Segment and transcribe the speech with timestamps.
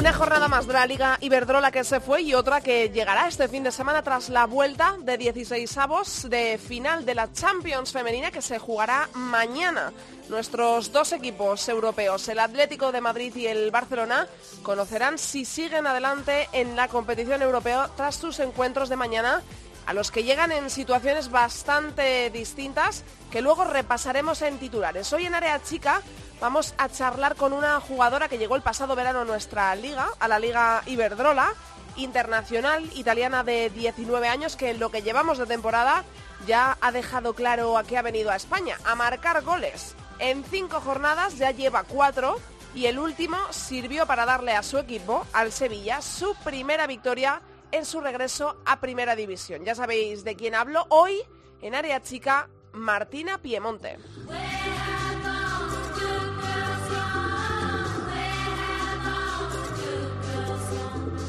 [0.00, 3.48] Una jornada más de la Liga Iberdrola que se fue y otra que llegará este
[3.48, 8.30] fin de semana tras la vuelta de 16 avos de final de la Champions femenina
[8.30, 9.92] que se jugará mañana.
[10.30, 14.26] Nuestros dos equipos europeos, el Atlético de Madrid y el Barcelona,
[14.62, 19.42] conocerán si siguen adelante en la competición europea tras sus encuentros de mañana
[19.90, 25.12] a los que llegan en situaciones bastante distintas que luego repasaremos en titulares.
[25.12, 26.00] Hoy en Área Chica
[26.40, 30.28] vamos a charlar con una jugadora que llegó el pasado verano a nuestra liga, a
[30.28, 31.54] la Liga Iberdrola,
[31.96, 36.04] internacional italiana de 19 años, que en lo que llevamos de temporada
[36.46, 39.96] ya ha dejado claro a qué ha venido a España, a marcar goles.
[40.20, 42.38] En cinco jornadas ya lleva cuatro
[42.76, 47.84] y el último sirvió para darle a su equipo, al Sevilla, su primera victoria en
[47.84, 49.64] su regreso a Primera División.
[49.64, 51.20] Ya sabéis de quién hablo hoy
[51.62, 53.98] en área chica, Martina Piemonte.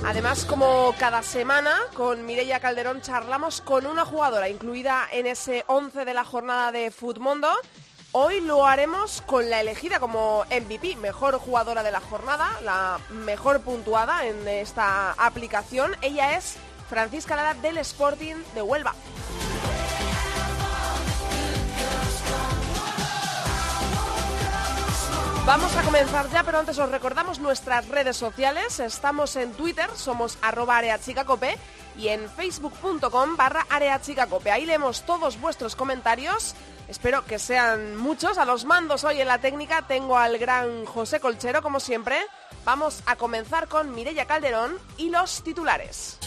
[0.04, 6.06] Además, como cada semana, con Mireia Calderón charlamos con una jugadora incluida en ese 11
[6.06, 7.50] de la jornada de Futmundo.
[8.14, 13.62] Hoy lo haremos con la elegida como MVP, mejor jugadora de la jornada, la mejor
[13.62, 15.96] puntuada en esta aplicación.
[16.02, 16.58] Ella es
[16.90, 18.96] Francisca Lara del Sporting de Huelva.
[25.46, 28.80] Vamos a comenzar ya, pero antes os recordamos nuestras redes sociales.
[28.80, 31.58] Estamos en Twitter, somos arroba areachicacope
[31.98, 34.52] y en facebook.com barra areachicacope.
[34.52, 36.54] Ahí leemos todos vuestros comentarios.
[36.88, 38.38] Espero que sean muchos.
[38.38, 42.18] A los mandos hoy en la técnica tengo al gran José Colchero, como siempre.
[42.64, 46.20] Vamos a comenzar con Mireya Calderón y los titulares.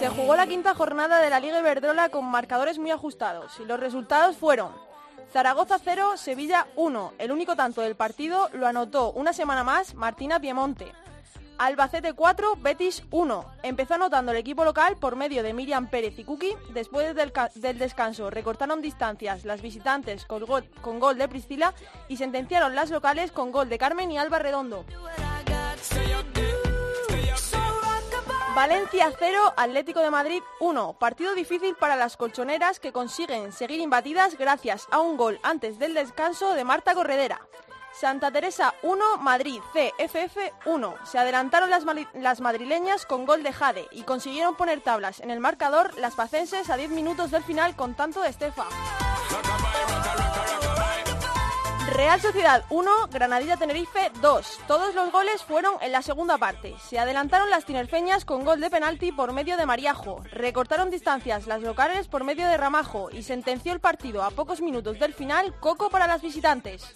[0.00, 3.78] Se jugó la quinta jornada de la Liga Iberdrola con marcadores muy ajustados y los
[3.78, 4.72] resultados fueron
[5.32, 7.14] Zaragoza 0, Sevilla 1.
[7.18, 10.92] El único tanto del partido lo anotó una semana más Martina Piemonte.
[11.58, 13.44] Albacete 4, Betis 1.
[13.64, 16.54] Empezó anotando el equipo local por medio de Miriam Pérez y Kuki.
[16.72, 21.74] Después del, descanso recortaron distancias las visitantes con gol, con gol de Priscila
[22.06, 24.84] y sentenciaron las locales con gol de Carmen y Alba Redondo.
[28.58, 30.94] Valencia 0, Atlético de Madrid 1.
[30.94, 35.94] Partido difícil para las colchoneras que consiguen seguir imbatidas gracias a un gol antes del
[35.94, 37.40] descanso de Marta Corredera.
[37.92, 40.94] Santa Teresa 1, Madrid CFF 1.
[41.04, 45.38] Se adelantaron las, las, madrileñas con gol de Jade y consiguieron poner tablas en el
[45.38, 48.66] marcador las pacenses a 10 minutos del final con tanto de Estefa.
[51.92, 54.60] Real Sociedad 1, Granadilla Tenerife 2.
[54.66, 56.74] Todos los goles fueron en la segunda parte.
[56.86, 60.22] Se adelantaron las tinerfeñas con gol de penalti por medio de Mariajo.
[60.30, 64.98] Recortaron distancias las locales por medio de Ramajo y sentenció el partido a pocos minutos
[64.98, 66.94] del final Coco para las visitantes.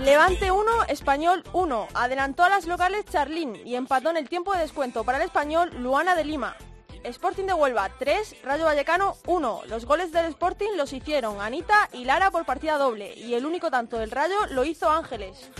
[0.00, 1.88] Levante 1, Español 1.
[1.94, 5.70] Adelantó a las locales Charlín y empató en el tiempo de descuento para el español
[5.78, 6.56] Luana de Lima.
[7.04, 9.62] Sporting de Huelva 3, Rayo Vallecano 1.
[9.68, 13.70] Los goles del Sporting los hicieron Anita y Lara por partida doble y el único
[13.70, 15.50] tanto del Rayo lo hizo Ángeles.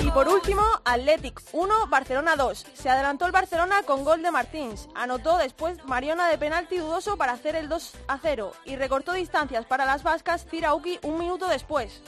[0.00, 2.66] Y por último, Athletic 1, Barcelona 2.
[2.72, 4.88] Se adelantó el Barcelona con gol de Martins.
[4.94, 9.66] Anotó después Mariona de penalti dudoso para hacer el 2 a 0 y recortó distancias
[9.66, 12.02] para las vascas Tirauki un minuto después.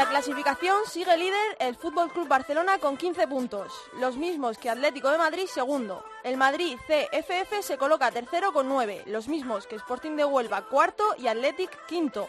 [0.00, 5.10] La clasificación sigue líder el Fútbol Club Barcelona con 15 puntos, los mismos que Atlético
[5.10, 6.02] de Madrid segundo.
[6.24, 11.04] El Madrid CFF se coloca tercero con 9, los mismos que Sporting de Huelva cuarto
[11.18, 12.28] y Athletic quinto.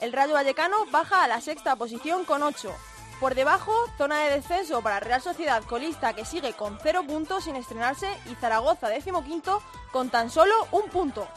[0.00, 2.74] El Rayo Vallecano baja a la sexta posición con 8.
[3.20, 7.54] Por debajo, zona de descenso para Real Sociedad colista que sigue con 0 puntos sin
[7.54, 8.88] estrenarse y Zaragoza
[9.24, 11.28] quinto con tan solo un punto.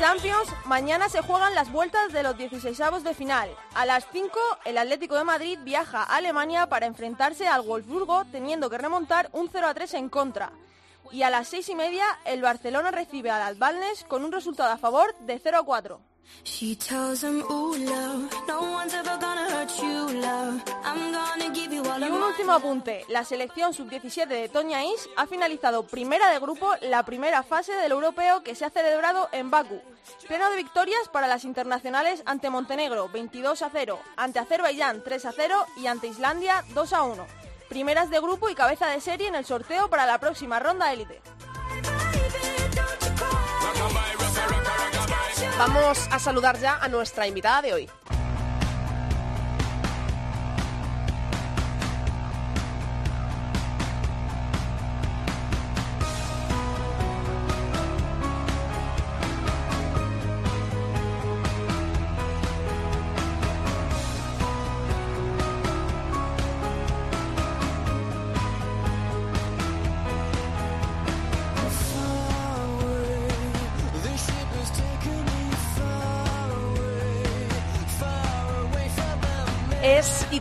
[0.00, 3.50] Champions, mañana se juegan las vueltas de los 16avos de final.
[3.74, 4.30] A las 5,
[4.64, 9.50] el Atlético de Madrid viaja a Alemania para enfrentarse al Wolfsburgo, teniendo que remontar un
[9.52, 10.52] 0 a 3 en contra.
[11.12, 14.78] Y a las 6 y media, el Barcelona recibe al Albalnes con un resultado a
[14.78, 16.00] favor de 0 a 4.
[16.44, 20.62] She tells him, Ooh, love, no one's ever gonna hurt you, love.
[20.84, 23.04] I'm gonna give you all y un último apunte.
[23.08, 27.92] La selección sub-17 de Toña Is ha finalizado primera de grupo la primera fase del
[27.92, 29.80] europeo que se ha celebrado en Bakú.
[30.26, 35.32] Pleno de victorias para las internacionales ante Montenegro 22 a 0, ante Azerbaiyán 3 a
[35.32, 37.26] 0 y ante Islandia 2 a 1.
[37.68, 41.20] Primeras de grupo y cabeza de serie en el sorteo para la próxima ronda élite.
[45.60, 47.90] Vamos a saludar ya a nuestra invitada de hoy.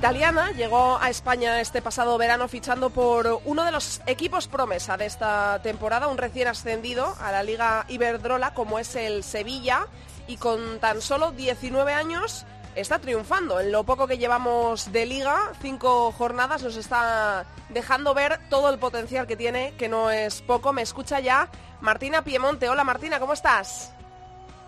[0.10, 5.06] Italiana, llegó a España este pasado verano fichando por uno de los equipos promesa de
[5.06, 9.86] esta temporada, un recién ascendido a la Liga Iberdrola como es el Sevilla
[10.26, 13.60] y con tan solo 19 años está triunfando.
[13.60, 18.80] En lo poco que llevamos de liga, cinco jornadas, nos está dejando ver todo el
[18.80, 20.74] potencial que tiene, que no es poco.
[20.74, 21.50] Me escucha ya
[21.82, 22.68] Martina Piemonte.
[22.68, 23.94] Hola Martina, ¿cómo estás?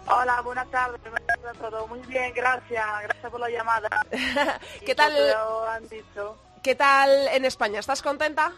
[0.08, 1.00] Hola, buenas tardes.
[1.60, 2.86] Todo muy bien, gracias.
[3.04, 3.90] Gracias por la llamada.
[4.86, 5.14] ¿Qué tal?
[6.64, 7.80] ¿Qué tal en España?
[7.80, 8.54] ¿Estás contenta?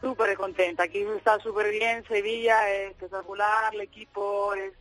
[0.00, 0.84] Súper contenta.
[0.84, 2.04] Aquí está súper bien.
[2.06, 3.74] Sevilla es espectacular.
[3.74, 4.72] El equipo es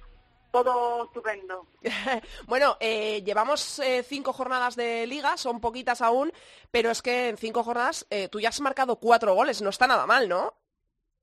[0.54, 1.66] todo estupendo.
[2.48, 6.32] bueno, eh, llevamos eh, cinco jornadas de liga, son poquitas aún,
[6.70, 9.88] pero es que en cinco jornadas eh, tú ya has marcado cuatro goles, no está
[9.88, 10.54] nada mal, ¿no?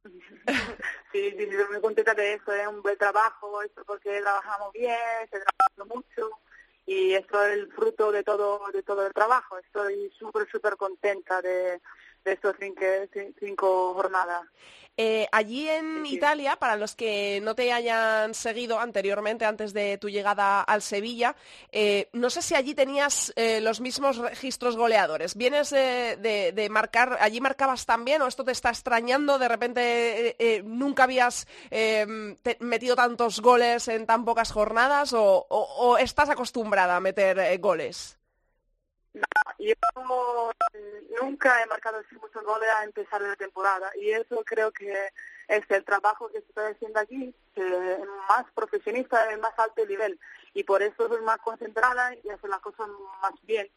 [1.13, 4.97] Sí, sí, estoy muy contenta de eso, es un buen trabajo, esto porque trabajamos bien,
[5.31, 6.31] se trabajando mucho
[6.87, 9.59] y esto es el fruto de todo de todo el trabajo.
[9.59, 11.81] Estoy súper, súper contenta de,
[12.25, 12.85] de estos cinco,
[13.39, 14.47] cinco jornadas.
[15.03, 20.11] Eh, allí en Italia, para los que no te hayan seguido anteriormente, antes de tu
[20.11, 21.37] llegada al Sevilla,
[21.73, 25.37] eh, no sé si allí tenías eh, los mismos registros goleadores.
[25.37, 29.39] ¿Vienes de, marcar, allí marcabas también o esto te está extrañando?
[29.39, 31.47] ¿De repente nunca habías
[32.59, 38.20] metido tantos goles en tan pocas jornadas o estás acostumbrada a meter goles?
[39.13, 39.25] No,
[39.59, 39.75] yo
[41.21, 44.93] nunca he marcado así muchos goles a empezar la temporada y eso creo que
[45.49, 47.99] es el trabajo que se está haciendo aquí, es
[48.29, 50.19] más profesionista, en más alto nivel
[50.55, 52.89] y por eso soy más concentrada y hacer las cosas
[53.21, 53.69] más bien.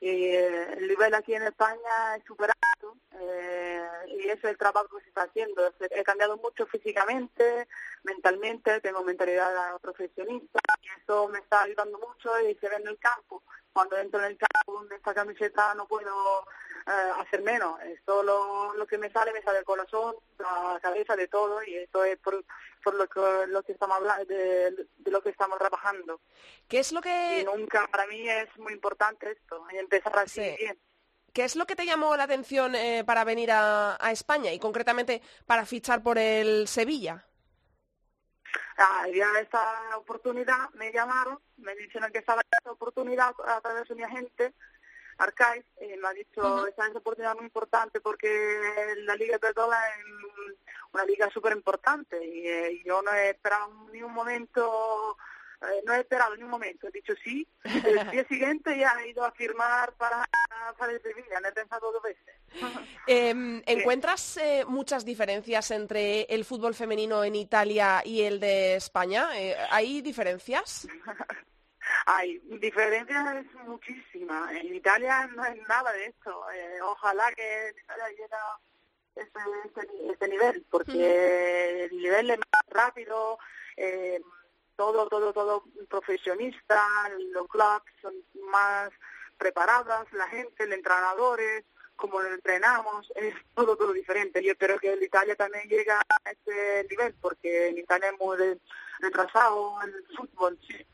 [0.00, 4.96] Eh, el nivel aquí en España es súper alto eh, y ese es el trabajo
[4.96, 5.72] que se está haciendo.
[5.90, 7.66] He cambiado mucho físicamente,
[8.02, 12.98] mentalmente, tengo mentalidad profesionista y eso me está ayudando mucho y se ve en el
[12.98, 13.42] campo.
[13.72, 16.46] Cuando entro en el campo con esta camiseta no puedo
[16.86, 17.80] eh, hacer menos.
[17.82, 21.74] Esto lo, lo que me sale, me sale el corazón, la cabeza, de todo y
[21.76, 22.44] eso es por,
[22.86, 26.20] por lo que, lo que estamos hablando, de, lo que estamos trabajando.
[26.68, 27.40] ¿Qué es lo que...?
[27.40, 30.78] Y nunca, para mí es muy importante esto, y empezar así bien.
[31.32, 34.60] ¿Qué es lo que te llamó la atención eh, para venir a, a, España y
[34.60, 37.26] concretamente para fichar por el Sevilla?
[38.78, 43.96] Ah, ya esta oportunidad me llamaron, me dijeron que estaba esta oportunidad a través de
[43.96, 44.54] mi agente
[45.18, 49.52] Arcais eh, me ha dicho, esta es una oportunidad muy importante porque la Liga de
[49.52, 50.04] Dola es
[50.92, 55.16] una liga súper importante y, eh, yo no he esperado ni un momento,
[55.62, 57.64] eh, no he esperado ni un momento, he dicho sí, el
[58.12, 60.24] día siguiente ya he ido a firmar para,
[60.78, 62.34] para el Sevilla, no he pensado dos veces.
[63.08, 69.28] Em, ¿Encuentras muchas diferencias entre el fútbol femenino en Italia y el de España?
[69.70, 70.88] ¿Hay diferencias?
[72.06, 74.52] Hay diferencias muchísimas.
[74.52, 76.50] En Italia no es nada de esto.
[76.52, 78.26] Eh, ojalá que en Italia llegue
[79.16, 83.38] ese, nivel, porque el nivel es más rápido,
[83.76, 84.20] eh,
[84.76, 86.84] todo, todo, todo profesionista,
[87.32, 88.14] los clubs son
[88.50, 88.90] más
[89.38, 91.64] preparadas, la gente, los entrenadores,
[91.96, 94.42] como lo entrenamos, es todo, todo diferente.
[94.42, 98.58] Yo espero que en Italia también llegue a ese nivel, porque en Italia es muy
[99.00, 100.58] retrasado el fútbol.
[100.66, 100.86] Sí.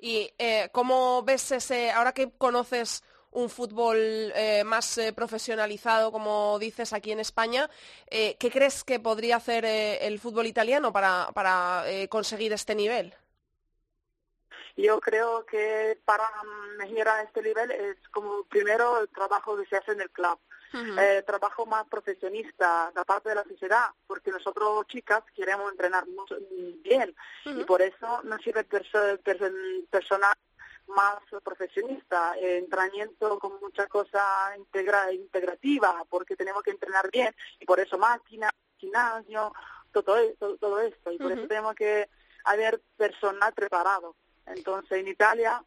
[0.00, 6.58] ¿Y eh, cómo ves ese, ahora que conoces un fútbol eh, más eh, profesionalizado, como
[6.58, 7.70] dices aquí en España,
[8.08, 13.14] eh, ¿qué crees que podría hacer el fútbol italiano para, para conseguir este nivel?
[14.76, 16.28] Yo creo que para
[16.78, 20.38] mejorar este nivel es como primero el trabajo que se hace en el club.
[20.72, 26.36] Eh, trabajo más profesionista de parte de la sociedad, porque nosotros chicas queremos entrenar mucho,
[26.82, 27.14] bien.
[27.44, 30.34] Y por eso nos sirve personal
[30.86, 34.22] más profesionista, entrenamiento con mucha cosa
[34.56, 37.34] integra integrativa, porque tenemos que entrenar bien.
[37.58, 39.52] Y por eso máquina, gimnasio,
[39.92, 41.12] todo, todo, todo esto.
[41.12, 42.08] Y por eso tenemos que
[42.44, 44.16] haber personal preparado.
[44.46, 45.62] Entonces en Italia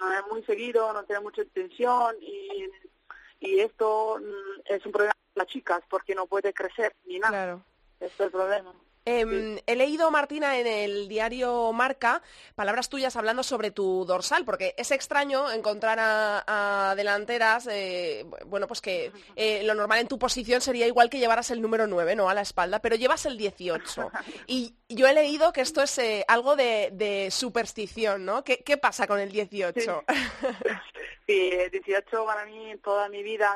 [0.00, 2.68] no es muy seguido, no tiene mucha extensión y,
[3.40, 7.30] y esto mm, es un problema para las chicas porque no puede crecer ni nada.
[7.30, 7.64] Claro.
[7.98, 8.74] Este es el problema.
[9.06, 12.22] Em, he leído, Martina, en el diario Marca,
[12.54, 18.80] palabras tuyas hablando sobre tu dorsal, porque es extraño encontrar a, delanteras, eh, bueno, pues
[18.80, 22.28] que eh, lo normal en tu posición sería igual que llevaras el número 9, ¿no?
[22.28, 24.10] A la espalda, pero llevas el 18.
[24.46, 28.44] Y yo he leído que esto es eh, algo de, superstición, ¿no?
[28.44, 29.80] ¿Qué, pasa con el 18?
[29.80, 29.88] Sí.
[31.32, 33.52] el 18 para mí toda mi vida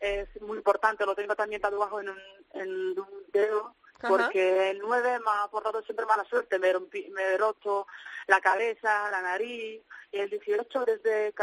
[0.00, 2.08] es muy importante, lo tengo también tatuado en
[2.54, 3.74] en un dedo
[4.08, 6.72] porque el 9 me ha aportado siempre mala suerte, me,
[7.10, 7.86] me he roto
[8.26, 9.80] la cabeza, la nariz,
[10.12, 11.34] y el 18 desde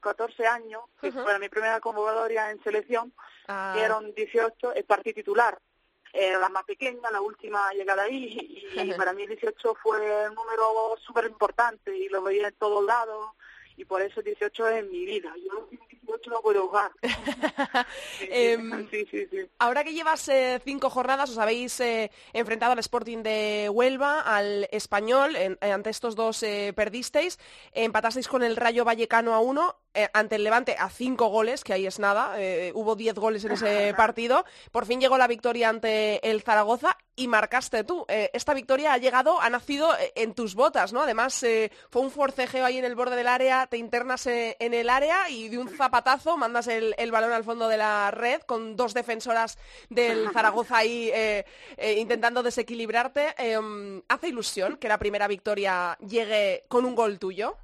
[0.00, 3.12] 14 años, que fue mi primera convocatoria en selección,
[3.46, 3.72] ah.
[3.76, 5.58] dieron 18, el partido titular.
[6.12, 10.34] Era la más pequeña, la última llegada ahí, y, para mí el 18 fue un
[10.34, 13.32] número súper importante y lo veía en todos lados,
[13.78, 15.32] y por eso 18 es mi vida.
[15.42, 15.68] Yo
[16.26, 16.90] no puedo jugar.
[18.20, 18.88] Em,
[19.58, 24.68] ahora que llevas eh, cinco jornadas, os habéis eh, enfrentado al Sporting de Huelva, al
[24.72, 26.44] Español, eh, ante estos dos
[26.74, 27.38] perdisteis,
[27.72, 29.76] empatasteis con el Rayo Vallecano a uno,
[30.12, 32.36] ante el Levante a cinco goles, que ahí es nada,
[32.74, 37.26] hubo diez goles en ese partido, por fin llegó la victoria ante el Zaragoza y
[37.26, 38.06] marcaste tú.
[38.08, 41.02] esta victoria ha llegado, ha nacido en tus botas, ¿no?
[41.02, 41.44] Además,
[41.90, 45.48] fue un forcejeo ahí en el borde del área, te internas en el área y
[45.48, 50.28] de un zapatazo mandas el, balón al fondo de la red con dos defensoras del
[50.32, 51.44] Zaragoza ahí eh,
[51.76, 53.34] eh, intentando desequilibrarte.
[53.38, 57.56] Em, ¿Hace ilusión que la primera victoria llegue con un gol tuyo?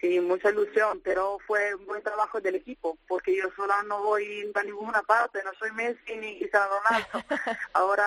[0.00, 4.50] Sí, mucha ilusión, pero fue un buen trabajo del equipo, porque yo sola no voy
[4.54, 7.08] a ninguna parte, no soy Messi ni Cristiano Ronaldo.
[7.72, 8.06] Ahora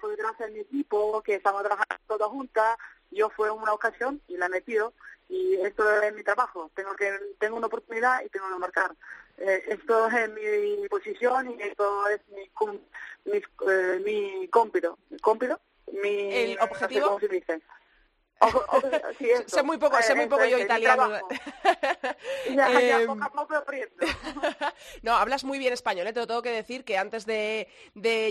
[0.00, 2.76] fue gracias a mi equipo, que estamos trabajando todas juntas,
[3.10, 4.92] yo fue una ocasión y la he metido,
[5.28, 6.70] y esto es mi trabajo.
[6.74, 8.94] Tengo que tengo una oportunidad y tengo que marcar.
[9.38, 12.50] Eh, esto es mi posición y esto es mi
[13.24, 14.98] mi, eh, mi cómpido.
[15.92, 17.06] Mi, ¿El objetivo?
[17.06, 17.62] ¿Cómo se dice?
[19.46, 21.08] sé muy poco, sé muy poco yo italiano.
[25.02, 26.12] no, hablas muy bien español, ¿eh?
[26.12, 27.68] te lo tengo que decir que antes de,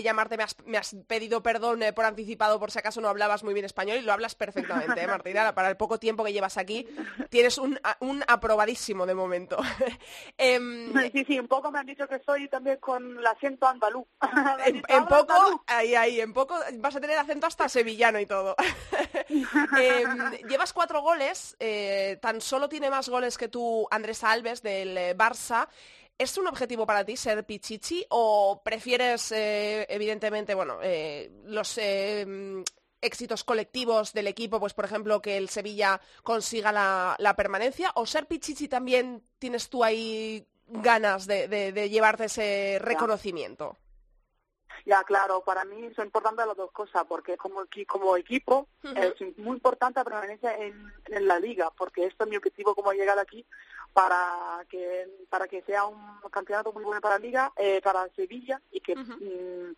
[0.02, 3.66] llamarte me has, pedido perdón eh, por anticipado por si acaso no hablabas muy bien
[3.66, 5.54] español y lo hablas perfectamente, ¿eh, Martina?
[5.54, 6.86] Para el poco tiempo que llevas aquí
[7.28, 9.58] tienes un, un aprobadísimo de momento.
[10.36, 14.06] Em, sí, sí, un poco me han dicho que soy también con el acento andaluz.
[14.64, 18.54] en, poco, ahí, ahí, en poco vas a tener acento hasta sevillano y todo.
[19.98, 24.96] Em, llevas cuatro goles, eh, tan solo tiene más goles que tú Andrés Alves del
[24.96, 25.68] eh, Barça.
[26.16, 30.78] ¿Es un objetivo para ti ser Pichichi o prefieres, eh, evidentemente, bueno,
[31.44, 31.78] los
[33.00, 38.26] éxitos colectivos del equipo, pues por ejemplo que el Sevilla consiga la, permanencia, o ser
[38.26, 43.76] Pichichi también tienes tú ahí ganas de llevarte ese reconocimiento?
[44.84, 49.56] Ya, claro, para mí son importantes las dos cosas, porque como, como equipo es muy
[49.56, 50.92] importante la permanencia en,
[51.26, 53.44] la liga, porque esto es mi objetivo como llegar aquí
[53.92, 58.60] para que para que sea un campeonato muy bueno para la liga, eh, para Sevilla
[58.70, 59.74] y que mm,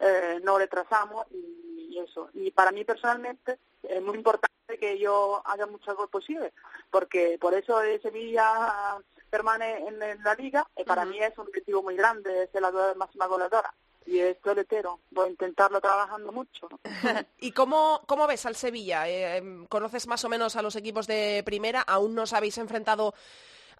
[0.00, 2.30] eh, no retrasamos y, eso.
[2.34, 6.52] Y para mí personalmente es muy importante que yo haga mucho gol posible,
[6.90, 11.96] porque por eso Sevilla permanece en, la liga y para mí es un objetivo muy
[11.96, 13.74] grande, ser la máxima goleadora
[14.06, 16.68] y es letero, Voy a intentarlo trabajando mucho.
[17.38, 19.08] ¿Y cómo, cómo ves al Sevilla?
[19.08, 21.82] Eh, em, ¿Conoces más o menos a los equipos de primera?
[21.82, 23.14] ¿Aún no os habéis enfrentado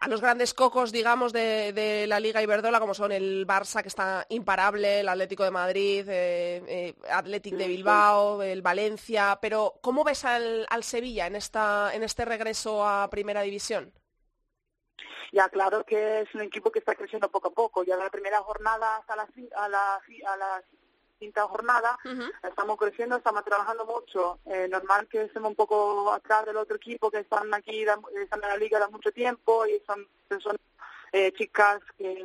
[0.01, 4.25] a los grandes cocos, digamos, de, la Liga Iberdrola, como son el Barça, que está
[4.31, 10.25] imparable, el Atlético de Madrid, eh, eh Atlético de Bilbao, el Valencia, pero ¿cómo ves
[10.25, 13.93] al, al Sevilla en, esta, en este regreso a Primera División?
[15.33, 17.85] Ya claro que es un equipo que está creciendo poco a poco.
[17.85, 20.63] Ya la primera jornada hasta la, a la, a la
[21.19, 21.99] quinta jornada
[22.43, 24.39] estamos creciendo, estamos trabajando mucho.
[24.47, 28.49] Eh, normal que estemos un poco atrás del otro equipo que están aquí, están en
[28.49, 30.61] la liga de mucho tiempo y son personas
[31.13, 32.23] eh, chicas que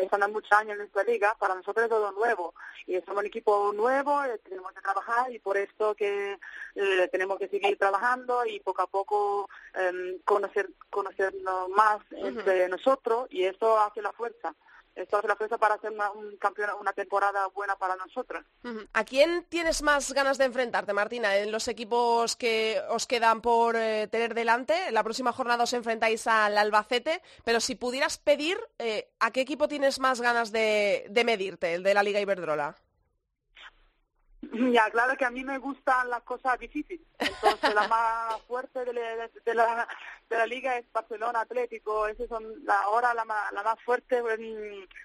[0.00, 2.54] están hace muchos años en nuestra liga, para nosotros es todo nuevo.
[2.86, 6.38] Y somos un equipo nuevo, eh, tenemos que trabajar y por esto que
[6.74, 13.26] eh, tenemos que seguir trabajando y poco a poco em, conocer conocernos más entre nosotros
[13.30, 14.54] y eso hace la fuerza.
[14.94, 18.44] Esto hace la fuerza para hacer una, un campeón, una temporada buena para nosotras.
[18.92, 23.76] ¿A quién tienes más ganas de enfrentarte, Martina, en los equipos que os quedan por
[23.76, 24.92] eh, tener delante?
[24.92, 29.68] La próxima jornada os enfrentáis al Albacete, pero si pudieras pedir, eh, ¿a qué equipo
[29.68, 32.76] tienes más ganas de, de medirte, el de la Liga Iberdrola?
[34.52, 37.06] Ya, claro que a mí me gustan las cosas difíciles.
[37.18, 39.88] Entonces, la más fuerte de la,
[40.34, 42.06] de la liga es Barcelona Atlético.
[42.06, 44.22] Esas son la, ahora la más, la más fuerte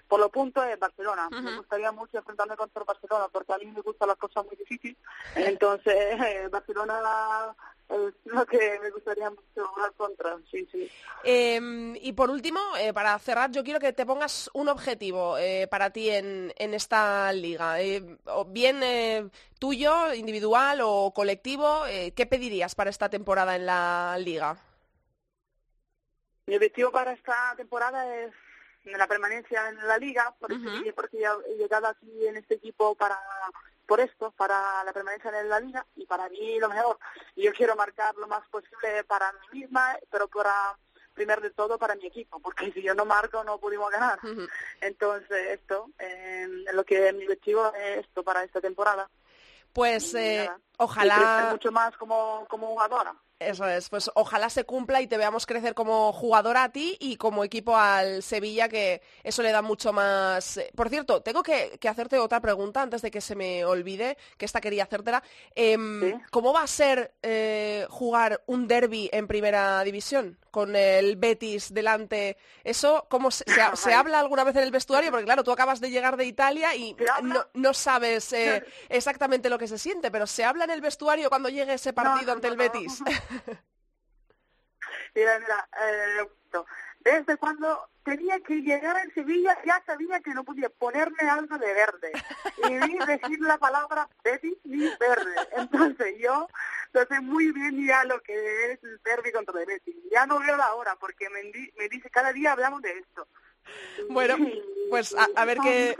[0.08, 1.28] por los puntos es Barcelona.
[1.30, 4.96] Me gustaría mucho enfrentarme contra Barcelona porque a mí me gustan las cosas muy difíciles.
[5.36, 7.54] Entonces, eh, Barcelona
[7.88, 10.90] es lo que me gustaría mucho jugar contra, sí, sí.
[11.24, 15.66] Eh, y por último, eh, para cerrar, yo quiero que te pongas un objetivo eh,
[15.68, 17.80] para ti en, en esta liga.
[17.80, 18.02] Eh,
[18.46, 21.82] bien tuyo, individual o colectivo,
[22.14, 24.56] ¿qué pedirías para esta temporada en la liga?
[26.50, 28.32] Mi objetivo para esta temporada es
[28.84, 33.16] la permanencia en la liga, por eso- porque he llegado aquí en este equipo para
[33.86, 36.98] por esto, para la permanencia en la liga y para mí lo mejor.
[37.36, 40.76] Yo quiero marcar lo más posible para mí misma, pero para
[41.14, 44.18] primero de todo para mi equipo, porque si yo no marco no pudimos ganar.
[44.80, 49.08] Entonces esto, eh, lo que mi objetivo es esto para esta temporada.
[49.72, 51.48] Pues eh, y ojalá...
[51.52, 53.14] mucho más como, como jugadora.
[53.40, 57.16] Eso es, pues ojalá se cumpla y te veamos crecer como jugadora a ti y
[57.16, 60.58] como equipo al Sevilla, que eso le da mucho más...
[60.58, 64.18] eh, Por cierto, tengo que, que hacerte otra pregunta antes de que se me olvide,
[64.36, 65.22] que esta quería hacértela.
[65.54, 66.14] Em, Sí.
[66.30, 72.36] ¿Cómo va a ser eh, jugar un derby en primera división con el Betis delante?
[72.64, 75.10] ¿Eso cómo se, se se habla alguna vez en el vestuario?
[75.10, 79.58] Porque claro, tú acabas de llegar de Italia y no, no sabes eh, exactamente lo
[79.58, 82.48] que se siente, pero ¿se habla en el vestuario cuando llegue ese partido no, ante
[82.48, 82.56] el.
[82.56, 83.02] Betis?
[85.14, 86.28] Mira, mira, eh.
[87.00, 91.72] Desde cuando tenía que llegar a Sevilla ya sabía que no podía ponerme algo de
[91.72, 92.12] verde
[92.68, 95.34] y ni decir la palabra Betis ni verde.
[95.56, 96.48] Entonces yo
[96.92, 99.96] lo sé muy bien ya lo que es el derby contra el Betis.
[100.10, 101.42] Ya no veo la hora porque me,
[101.76, 103.26] me dice cada día hablamos de esto.
[104.08, 104.36] Bueno,
[104.88, 105.94] pues a- a ver qué-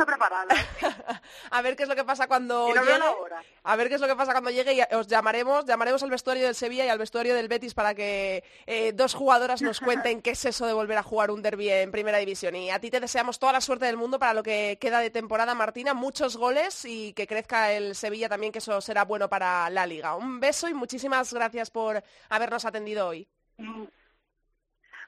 [1.51, 2.99] a ver qué es lo que pasa cuando no llegue.
[3.62, 6.44] A ver qué es lo que pasa cuando llegue y os llamaremos, llamaremos al vestuario
[6.46, 10.31] del Sevilla y al vestuario del Betis para que eh, dos jugadoras nos cuenten qué
[10.31, 12.57] es eso de volver a jugar un derby en primera división.
[12.57, 15.11] Y a ti te deseamos toda la suerte del mundo para lo que queda de
[15.11, 19.70] temporada, Martina, muchos goles y que crezca el Sevilla también, que eso será bueno para
[19.70, 20.16] la liga.
[20.16, 23.29] Un beso y muchísimas gracias por habernos atendido hoy.
[23.59, 23.85] Mm.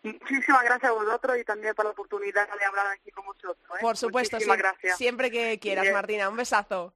[0.03, 3.57] Muchísimas gracias a vosotros y también por la oportunidad de hablar aquí con vosotros.
[3.57, 3.79] ¿eh?
[3.81, 4.99] Por supuesto, Muchísimas sí, gracias.
[4.99, 5.87] siempre que quieras.
[5.93, 6.29] Martina.
[6.29, 6.93] Un besazo.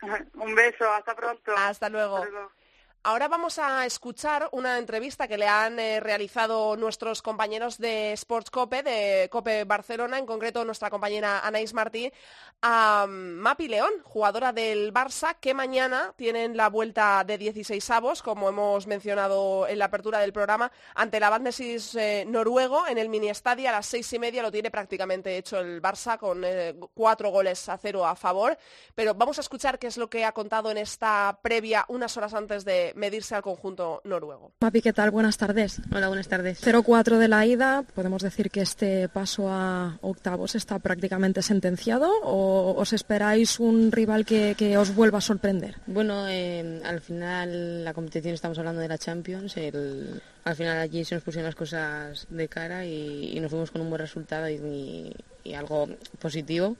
[0.34, 1.52] Un beso, hasta pronto.
[1.56, 2.16] Hasta luego.
[2.18, 2.52] Hasta luego.
[3.02, 8.50] Ahora vamos a escuchar una entrevista que le han eh, realizado nuestros compañeros de Sports
[8.50, 12.12] Cope, de Cope Barcelona, en concreto nuestra compañera Anaís Martí,
[12.60, 18.50] a Mapi León, jugadora del Barça, que mañana tienen la vuelta de 16 avos, como
[18.50, 23.30] hemos mencionado en la apertura del programa, ante la Bandesis eh, noruego en el mini
[23.30, 27.30] estadio a las seis y media lo tiene prácticamente hecho el Barça con eh, cuatro
[27.30, 28.58] goles a cero a favor.
[28.94, 32.34] Pero vamos a escuchar qué es lo que ha contado en esta previa unas horas
[32.34, 34.52] antes de medirse al conjunto noruego.
[34.60, 35.10] Mapi, ¿qué tal?
[35.10, 35.80] Buenas tardes.
[35.94, 36.60] Hola, buenas tardes.
[36.62, 42.74] 0-4 de la ida, podemos decir que este paso a octavos está prácticamente sentenciado o
[42.76, 45.76] os esperáis un rival que, que os vuelva a sorprender?
[45.86, 49.56] Bueno, eh, al final la competición estamos hablando de la Champions.
[49.56, 53.70] el- al final allí se nos pusieron las cosas de cara y, y nos fuimos
[53.70, 55.12] con un buen resultado y, y-
[55.44, 56.76] y algo positivo.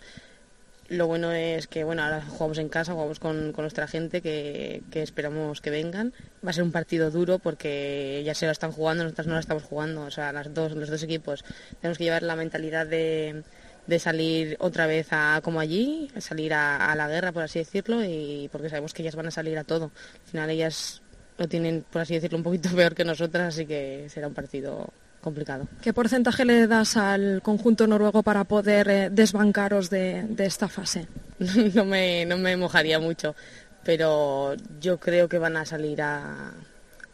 [0.91, 4.83] Lo bueno es que bueno ahora jugamos en casa, jugamos con, con nuestra gente que,
[4.91, 6.13] que esperamos que vengan.
[6.45, 9.39] Va a ser un partido duro porque ya se lo están jugando, nosotros no lo
[9.39, 10.03] estamos jugando.
[10.03, 11.45] O sea, las dos, los dos equipos
[11.81, 13.45] tenemos que llevar la mentalidad de,
[13.87, 18.05] de salir otra vez a como allí, salir a, a la guerra, por así decirlo,
[18.05, 19.93] y porque sabemos que ellas van a salir a todo.
[20.25, 21.03] Al final ellas
[21.39, 24.93] lo tienen, por así decirlo, un poquito peor que nosotras, así que será un partido
[25.21, 25.69] complicado.
[25.83, 31.07] ¿Qué porcentaje le das al conjunto noruego para poder eh, desbancaros de, de esta fase?
[31.75, 33.35] no, me, no me mojaría mucho,
[33.85, 36.53] pero yo creo que van a salir a,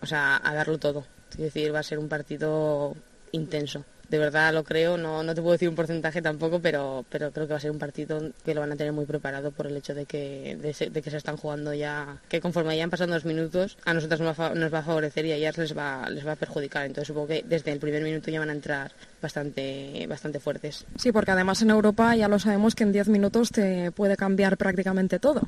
[0.01, 1.05] o sea, a darlo todo.
[1.33, 2.95] Es decir, va a ser un partido
[3.33, 3.85] intenso.
[4.09, 7.47] De verdad lo creo, no, no te puedo decir un porcentaje tampoco, pero, pero creo
[7.49, 9.77] que va a ser un partido que lo van a tener muy preparado por el
[9.77, 13.17] hecho de que, de, se- de que se están jugando ya, que conforme vayan pasando
[13.17, 15.59] los minutos, a nosotras nos va, a fa- nos va a favorecer y a ellas
[15.59, 16.87] les va, les va a perjudicar.
[16.87, 20.85] Entonces supongo que desde el primer minuto ya van a entrar bastante, bastante fuertes.
[20.97, 24.57] Sí, porque además en Europa ya lo sabemos que en 10 minutos te puede cambiar
[24.57, 25.41] prácticamente todo.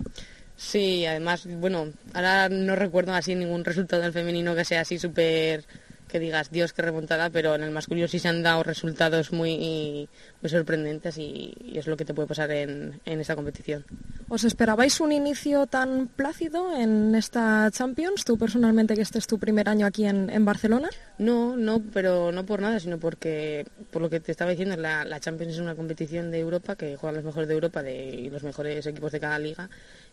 [0.56, 5.64] Sí, además, bueno, ahora no recuerdo así ningún resultado del femenino que sea así súper
[6.08, 10.08] que digas, Dios, qué remontada, pero en el masculino sí se han dado resultados muy,
[10.40, 13.84] muy sorprendentes y, es lo que te puede pasar en, en, esta competición.
[14.28, 18.24] ¿Os esperabais un inicio tan plácido en esta Champions?
[18.24, 20.88] ¿Tú personalmente que este es tu primer año aquí en, en Barcelona?
[21.18, 25.04] No, no, pero no por nada, sino porque, por lo que te estaba diciendo, la,
[25.04, 28.30] la Champions es una competición de Europa que juegan los mejores de Europa de, y
[28.30, 29.68] los mejores equipos de cada liga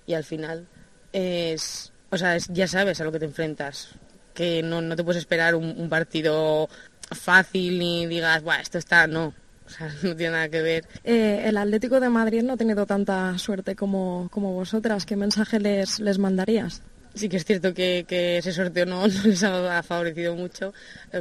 [0.05, 0.67] y al final
[1.13, 3.95] es, o sea, ya sabes a lo que te enfrentas
[4.35, 6.69] que no, no te puedes esperar un, partido
[7.09, 9.33] fácil ni digas, Buah, esto está, no.
[9.65, 10.85] O sea, no tiene nada que ver.
[11.03, 15.05] Eh, el Atlético de Madrid no ha tenido tanta suerte como, como vosotras.
[15.07, 16.83] ¿Qué mensaje les, les mandarías?
[17.15, 20.73] Sí que es cierto que, que ese sorteo no, no, les ha favorecido mucho.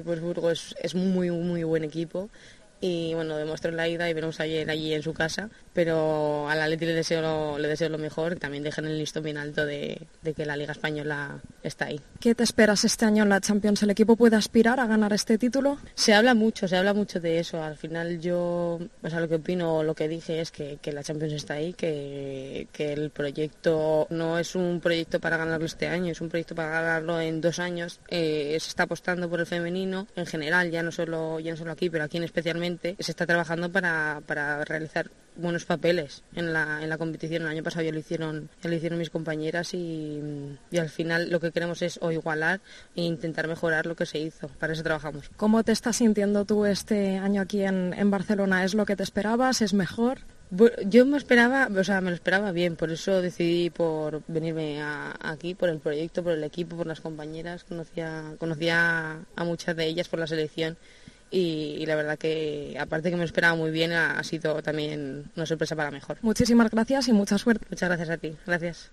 [0.04, 2.28] pues Burgos es muy, muy buen equipo
[2.86, 6.60] y bueno, demostró en la ida y veremos ayer allí en su casa, pero al
[6.60, 10.06] Atleti le deseo lo, le deseo lo mejor, también dejen el listo bien alto de,
[10.36, 11.98] que la Liga Española está ahí.
[12.20, 13.82] ¿Qué te esperas este año en la Champions?
[13.82, 15.78] ¿El equipo puede aspirar a ganar este título?
[15.94, 17.62] Se habla mucho, se habla mucho de eso.
[17.62, 21.32] Al final yo, o sea, lo que opino, lo que dije es que, la Champions
[21.32, 26.20] está ahí, que, que, el proyecto no es un proyecto para ganarlo este año, es
[26.20, 27.98] un proyecto para ganarlo en dos años.
[28.08, 31.72] Eh, se está apostando por el femenino en general, ya no solo, ya no solo
[31.72, 36.82] aquí, pero aquí en especialmente se está trabajando para, para realizar buenos papeles en la,
[36.82, 37.42] en la competición.
[37.42, 40.20] El año pasado ya lo hicieron, ya lo hicieron mis compañeras y,
[40.70, 42.60] y, al final lo que queremos es o igualar
[42.94, 44.48] e intentar mejorar lo que se hizo.
[44.48, 45.30] Para eso trabajamos.
[45.36, 48.64] ¿Cómo te estás sintiendo tú este año aquí en, en Barcelona?
[48.64, 49.62] ¿Es lo que te esperabas?
[49.62, 50.20] ¿Es mejor?
[50.86, 54.80] Yo me esperaba, o sea, me lo esperaba bien, por eso decidí por venirme
[55.20, 57.64] aquí, por el proyecto, por el equipo, por las compañeras.
[57.64, 60.76] Conocía, conocía a muchas de ellas por la selección
[61.34, 65.46] y, la verdad que aparte que me esperaba muy bien ha, ha sido también una
[65.46, 66.18] sorpresa para mejor.
[66.22, 67.66] Muchísimas gracias y mucha suerte.
[67.70, 68.36] Muchas gracias a ti.
[68.46, 68.90] Gracias.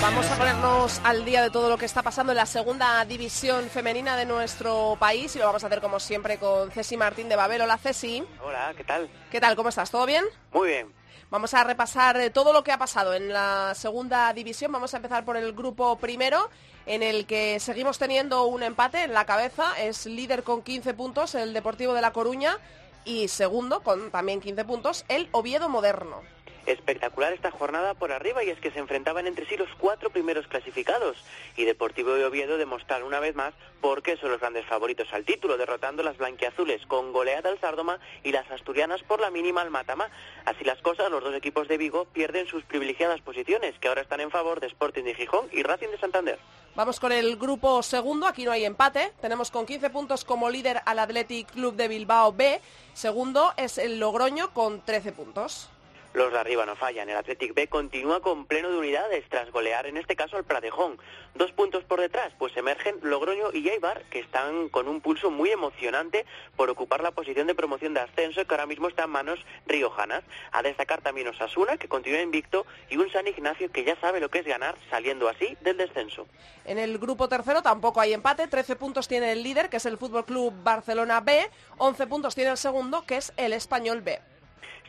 [0.00, 3.68] Vamos a ponernos al día de todo lo que está pasando en la segunda división
[3.68, 7.36] femenina de nuestro país y lo vamos a hacer como siempre con Ceci Martín de
[7.36, 7.60] Babel.
[7.60, 8.24] Hola Ceci.
[8.42, 9.10] Hola, ¿qué tal?
[9.30, 9.56] ¿Qué tal?
[9.56, 9.90] ¿Cómo estás?
[9.90, 10.24] ¿Todo bien?
[10.52, 10.92] Muy bien.
[11.28, 14.72] Vamos a repasar eh, todo lo que ha pasado en la segunda división.
[14.72, 16.48] Vamos a empezar por el grupo primero,
[16.86, 19.78] en el que seguimos teniendo un empate en la cabeza.
[19.78, 22.56] Es líder con 15 puntos el Deportivo de La Coruña
[23.04, 28.50] y segundo, con también 15 puntos, el Oviedo Moderno espectacular esta jornada por arriba y
[28.50, 31.16] es que se enfrentaban entre sí los cuatro primeros clasificados
[31.56, 35.24] y Deportivo de Oviedo demostraron una vez más por qué son los grandes favoritos al
[35.24, 39.70] título, derrotando las blanquiazules con goleada al Sardoma y las asturianas por la mínima al
[39.70, 40.10] Matama.
[40.44, 44.20] Así las cosas, los dos equipos de Vigo pierden sus privilegiadas posiciones, que ahora están
[44.20, 46.38] en favor de Sporting de Gijón y Racing de Santander.
[46.76, 50.80] Vamos con el grupo segundo, aquí no hay empate, tenemos con 15 puntos como líder
[50.84, 52.60] al Athletic Club de Bilbao B,
[52.94, 55.68] segundo es el Logroño con 13 puntos.
[56.12, 57.08] Los de arriba no fallan.
[57.08, 60.98] El Athletic B continúa con pleno de unidades tras golear en este caso al Pradejón.
[61.36, 65.50] Dos puntos por detrás, pues emergen Logroño y Eibar, que están con un pulso muy
[65.50, 69.38] emocionante por ocupar la posición de promoción de ascenso que ahora mismo está en manos
[69.66, 70.24] riojanas.
[70.50, 74.30] A destacar también Osasuna, que continúa invicto, y un San Ignacio que ya sabe lo
[74.30, 76.26] que es ganar, saliendo así del descenso.
[76.64, 78.48] En el grupo tercero tampoco hay empate.
[78.48, 81.48] 13 puntos tiene el líder, que es el Fútbol Club Barcelona B.
[81.78, 84.20] 11 puntos tiene el segundo, que es el Español B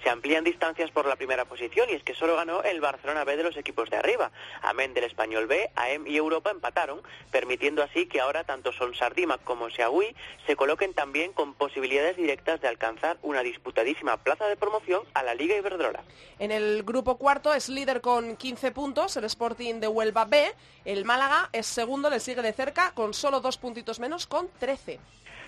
[0.03, 3.37] se amplían distancias por la primera posición y es que solo ganó el Barcelona B
[3.37, 4.31] de los equipos de arriba.
[4.61, 9.37] Amén del Español B, AM y Europa empataron, permitiendo así que ahora tanto Son Sardima
[9.37, 10.15] como Seagüí
[10.47, 15.35] se coloquen también con posibilidades directas de alcanzar una disputadísima plaza de promoción a la
[15.35, 16.03] Liga Iberdrola.
[16.39, 20.51] En el grupo cuarto es líder con 15 puntos el Sporting de Huelva B,
[20.85, 24.99] el Málaga es segundo, le sigue de cerca con solo dos puntitos menos con 13.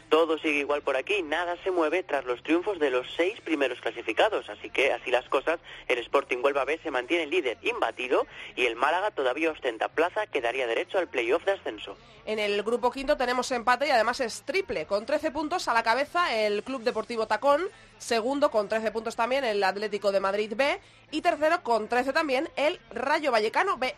[0.09, 3.81] Todo sigue igual por aquí, nada se mueve tras los triunfos de los seis primeros
[3.81, 8.65] clasificados, así que así las cosas, el Sporting Huelva B se mantiene líder imbatido y
[8.65, 11.97] el Málaga todavía ostenta plaza que daría derecho al playoff de ascenso.
[12.25, 15.83] En el grupo quinto tenemos empate y además es triple, con 13 puntos a la
[15.83, 17.63] cabeza el Club Deportivo Tacón,
[17.97, 20.79] segundo con 13 puntos también el Atlético de Madrid B
[21.11, 23.93] y tercero con 13 también el Rayo Vallecano B.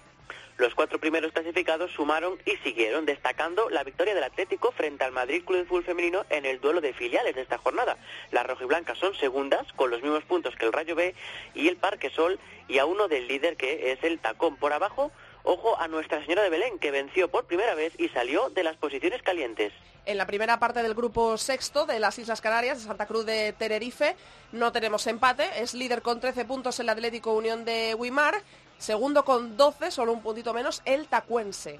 [0.58, 5.44] Los cuatro primeros clasificados sumaron y siguieron destacando la victoria del Atlético frente al Madrid
[5.44, 7.98] Club de Fútbol Femenino en el duelo de filiales de esta jornada.
[8.32, 11.14] Las rojiblancas son segundas con los mismos puntos que el Rayo B
[11.56, 12.40] y el Parque Sol
[12.70, 15.12] y a uno del líder que es el Tacón por abajo
[15.48, 18.78] Ojo a Nuestra Señora de Belén, que venció por primera vez y salió de las
[18.78, 19.72] posiciones calientes.
[20.08, 23.54] En la primera parte del grupo sexto de las Islas Canarias, de Santa Cruz de
[23.54, 24.16] Tenerife,
[24.52, 25.48] no tenemos empate.
[25.58, 28.42] Es líder con 13 puntos el Atlético Unión de Wimar.
[28.78, 31.80] Segundo con 12, solo un puntito menos, el Tacuense.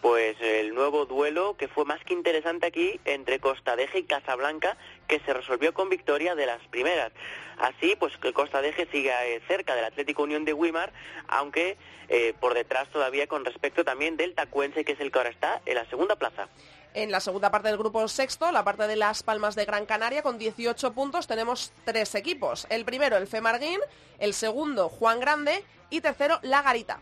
[0.00, 4.76] Pues el nuevo duelo que fue más que interesante aquí entre Costadeje y Casablanca,
[5.08, 7.12] que se resolvió con victoria de las primeras.
[7.56, 10.92] Así, pues que Costadeje siga eh, cerca del Atlético Unión de Wimar,
[11.28, 15.30] aunque eh, por detrás todavía con respecto también del Tacuense, que es el que ahora
[15.30, 16.48] está en la segunda plaza.
[16.94, 20.22] En la segunda parte del grupo sexto, la parte de Las Palmas de Gran Canaria,
[20.22, 22.68] con 18 puntos, tenemos tres equipos.
[22.70, 23.80] El primero, el Femarguín,
[24.20, 27.00] el segundo, Juan Grande y tercero, La Garita.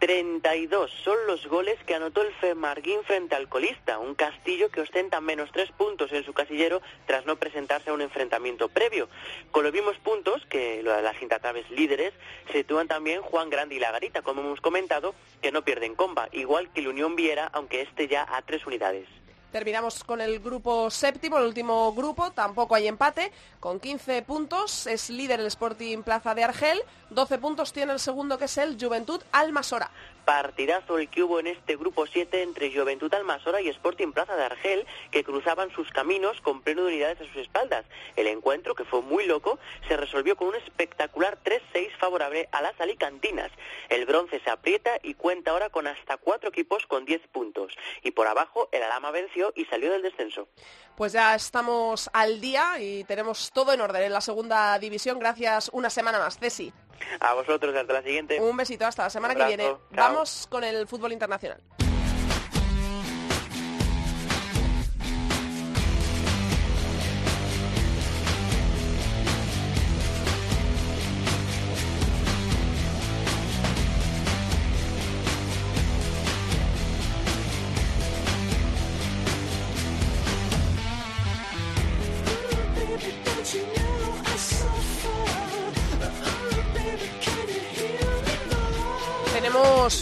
[0.00, 5.20] 32 son los goles que anotó el Femarguín frente al colista, un castillo que ostenta
[5.20, 9.10] menos tres puntos en su casillero tras no presentarse a un enfrentamiento previo.
[9.50, 12.14] Con los mismos puntos que las intratables líderes
[12.46, 16.30] se sitúan también Juan Grande y La Garita, como hemos comentado, que no pierden comba,
[16.32, 19.06] igual que el Unión Viera, aunque esté ya a tres unidades.
[19.52, 25.10] Terminamos con el grupo séptimo, el último grupo, tampoco hay empate, con 15 puntos, es
[25.10, 29.20] líder el Sporting Plaza de Argel, 12 puntos tiene el segundo que es el Juventud
[29.32, 29.90] Almasora
[30.24, 34.44] partidazo el que hubo en este grupo 7 entre Juventud Almasora y Sporting Plaza de
[34.44, 37.84] Argel, que cruzaban sus caminos con pleno de unidades a sus espaldas.
[38.16, 42.80] El encuentro, que fue muy loco, se resolvió con un espectacular 3-6 favorable a las
[42.80, 43.50] alicantinas.
[43.88, 47.74] El bronce se aprieta y cuenta ahora con hasta cuatro equipos con 10 puntos.
[48.02, 50.48] Y por abajo, el Alama venció y salió del descenso.
[50.96, 55.18] Pues ya estamos al día y tenemos todo en orden en la segunda división.
[55.18, 56.38] Gracias una semana más.
[56.38, 56.72] Ceci.
[57.20, 58.40] A vosotros, hasta la siguiente.
[58.40, 59.74] Un besito, hasta la semana que viene.
[59.90, 61.60] Vamos con el fútbol internacional.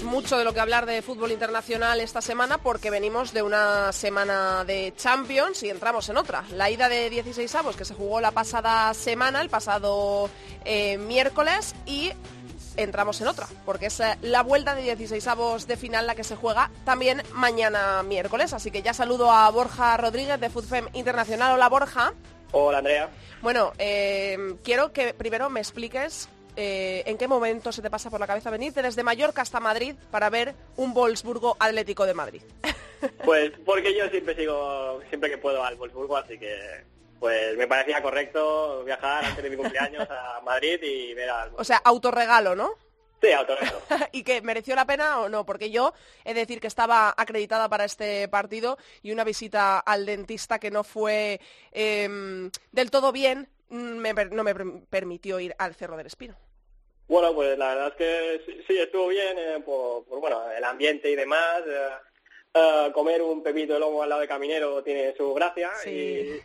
[0.03, 4.64] Mucho de lo que hablar de fútbol internacional esta semana porque venimos de una semana
[4.64, 6.43] de Champions y entramos en otra.
[6.57, 10.31] La ida de 16 avos que se jugó la pasada semana, el pasado
[10.64, 12.11] eh, miércoles y
[12.77, 16.25] entramos en otra, porque es eh, la vuelta de 16 avos de final la que
[16.25, 18.53] se juega también mañana miércoles.
[18.55, 21.55] Así que ya saludo a Borja Rodríguez de FUTFEM Internacional.
[21.55, 22.14] Hola Borja.
[22.51, 23.11] Hola Andrea.
[23.43, 26.29] Bueno, eh, quiero que primero me expliques
[26.61, 29.94] eh, ¿en qué momento se te pasa por la cabeza venirte desde Mallorca hasta Madrid
[30.11, 32.42] para ver un Wolfsburgo Atlético de Madrid?
[33.25, 36.83] Pues porque yo siempre sigo, siempre que puedo al Wolfsburgo, así que
[37.21, 41.53] pues me parecía correcto viajar antes de mi cumpleaños a Madrid y ver al...
[41.57, 42.71] O sea, autorregalo, ¿no?
[43.23, 43.81] Sí, autorregalo.
[44.12, 45.47] ¿Y que mereció la pena o no?
[45.47, 45.94] Porque yo
[46.25, 50.73] he de decir que estaba acreditada para este partido y una visita al dentista que
[50.73, 51.40] no fue
[51.71, 54.55] em, del todo bien mm, no me
[54.90, 56.37] permitió ir al Cerro del Espino.
[57.09, 61.16] Bueno, pues la verdad es que sí, estuvo bien eh, por, bueno, el ambiente y
[61.16, 61.62] demás.
[61.66, 61.88] Eh,
[62.55, 65.71] eh, comer un pepito de lomo al lado de Caminero tiene su gracia.
[65.87, 66.38] Y,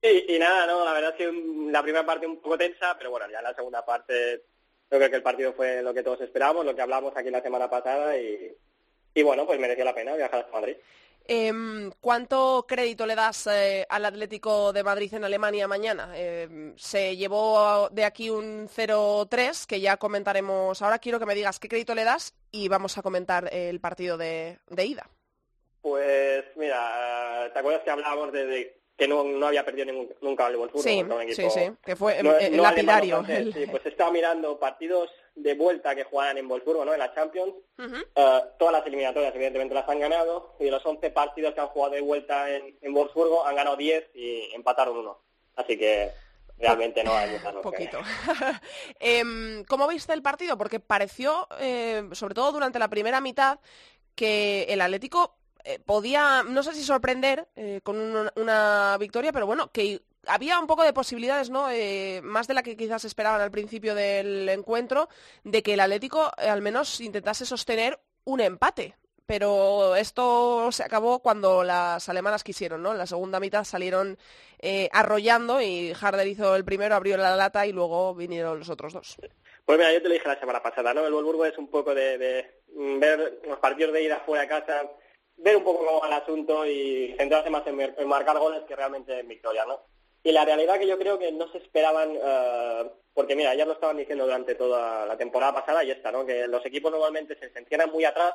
[0.02, 3.26] y, nada, no, la verdad es que la primera parte un poco tensa, pero bueno,
[3.30, 4.44] ya la segunda parte
[4.90, 7.42] yo creo que el partido fue lo que todos esperábamos, lo que hablamos aquí la
[7.42, 8.56] semana pasada y,
[9.12, 10.76] y bueno, pues mereció la pena viajar hasta Madrid.
[11.30, 16.10] Em, ¿Cuánto crédito le das eh, al Atlético de Madrid en Alemania mañana?
[16.14, 20.80] Em, se llevó de aquí un 0-3 que ya comentaremos.
[20.80, 24.16] Ahora quiero que me digas qué crédito le das y vamos a comentar el partido
[24.16, 25.06] de, ida.
[25.82, 30.82] Pues mira, ¿te acuerdas que hablábamos de, que no, había perdido nunca el Wolfsburgo?
[30.82, 33.24] Sí, sí, sí, que fue el lapidario.
[33.24, 36.92] Sí, pues estaba mirando partidos de vuelta que jugaran en Wolfsburgo, ¿no?
[36.92, 37.54] En la Champions.
[37.78, 40.56] Eh, todas las eliminatorias, evidentemente, las han ganado.
[40.58, 43.76] Y de los 11 partidos que han jugado de vuelta en, en Wolfsburgo, han ganado
[43.76, 45.20] 10 y empataron uno.
[45.54, 46.10] Así que
[46.58, 48.00] realmente no hay muchas Poquito.
[49.00, 50.58] eh, ¿Cómo viste el partido?
[50.58, 53.60] Porque pareció, eh, sobre todo durante la primera mitad,
[54.16, 55.37] que el Atlético
[55.68, 57.46] eh, podía, no sé si sorprender
[57.82, 57.96] con
[58.36, 61.70] una, victoria, pero bueno, que había un poco de posibilidades, ¿no?
[61.70, 65.08] Eh, más de la que quizás esperaban al principio del encuentro,
[65.44, 68.94] de que el Atlético eh, al menos intentase sostener un empate.
[69.26, 72.92] Pero esto se acabó cuando las alemanas quisieron, ¿no?
[72.92, 74.16] En la segunda mitad salieron
[74.58, 78.94] eh, arrollando y Harder hizo el primero, abrió la lata y luego vinieron los otros
[78.94, 79.16] dos.
[79.66, 81.06] Pues mira, yo te lo dije la semana pasada, ¿no?
[81.06, 82.16] El Wolfsburgo es un poco de,
[82.74, 84.90] ver los partidos de ida fuera de casa,
[85.38, 89.18] ver un poco cómo va el asunto y centrarse más en, marcar goles que realmente
[89.18, 89.80] en victoria, ¿no?
[90.22, 93.72] Y la realidad que yo creo que no se esperaban, eh, porque mira, ya lo
[93.72, 96.26] estaban diciendo durante toda la temporada pasada y esta, ¿no?
[96.26, 98.34] Que los equipos normalmente se encierran muy atrás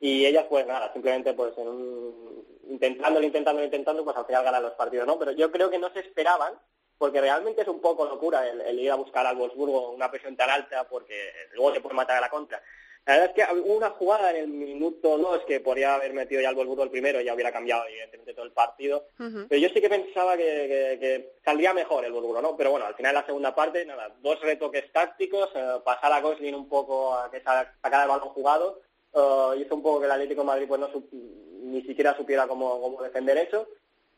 [0.00, 4.62] y ellas pues nada, simplemente pues en un, intentándolo, intentándolo, intentando, pues al final ganan
[4.62, 5.18] los partidos, ¿no?
[5.18, 6.54] Pero yo creo que no se esperaban,
[6.98, 10.50] porque realmente es un poco locura el, ir a buscar al Wolfsburgo una presión tan
[10.50, 12.62] alta porque luego se puede matar a la contra.
[13.10, 16.40] La verdad es que hubo una jugada en el minuto 2 que podría haber metido
[16.40, 19.06] ya el Wolfsburgo el primero y ya hubiera cambiado evidentemente todo el partido.
[19.16, 22.56] Pero yo sí que pensaba que, saldría mejor el Wolfsburgo, ¿no?
[22.56, 26.54] Pero bueno, al final la segunda parte, nada, dos retoques tácticos, eh, pasar a Gosling
[26.54, 28.80] un poco a que sacara el balón jugado,
[29.14, 32.80] uh, hizo un poco que el Atlético de Madrid pues no ni siquiera supiera cómo,
[32.80, 33.66] cómo defender eso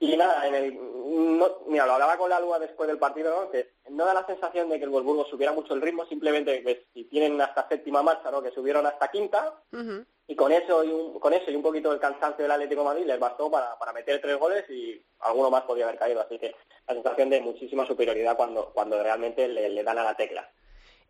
[0.03, 0.73] y nada, en el,
[1.69, 3.51] mira, lo hablaba con la Lua después del partido, ¿no?
[3.53, 6.79] que no da la sensación de que el Wolfsburgo subiera mucho el ritmo, simplemente pues,
[6.93, 8.43] si tienen hasta séptima marcha, ¿no?
[8.43, 9.63] que subieron hasta quinta,
[10.27, 12.89] y con eso y un, con eso y un poquito del cansancio del Atlético de
[12.89, 16.37] Madrid les bastó para, para meter tres goles y alguno más podría haber caído, así
[16.37, 16.53] que
[16.89, 20.51] la sensación de muchísima superioridad cuando, cuando realmente le dan a la tecla.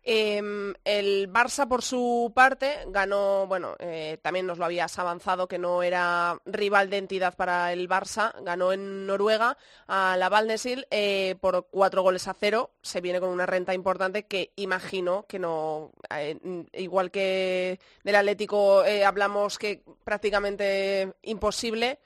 [0.05, 5.57] Em, el Barça, por su parte, ganó, bueno, eh, también nos lo habías avanzado que
[5.57, 11.35] no era rival de entidad para el Barça, ganó en Noruega a la Valnesil eh,
[11.39, 12.71] por cuatro goles a cero.
[12.81, 16.37] Se viene con una renta importante que imagino que no, eh,
[16.73, 21.99] igual que del Atlético hablamos que prácticamente imposible,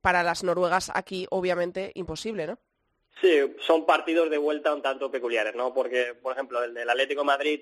[0.00, 2.58] para las noruegas aquí obviamente imposible, ¿no?
[3.20, 5.72] Sí, son partidos de vuelta un tanto peculiares, ¿no?
[5.72, 7.60] Porque, por ejemplo, el del Atlético Madrid,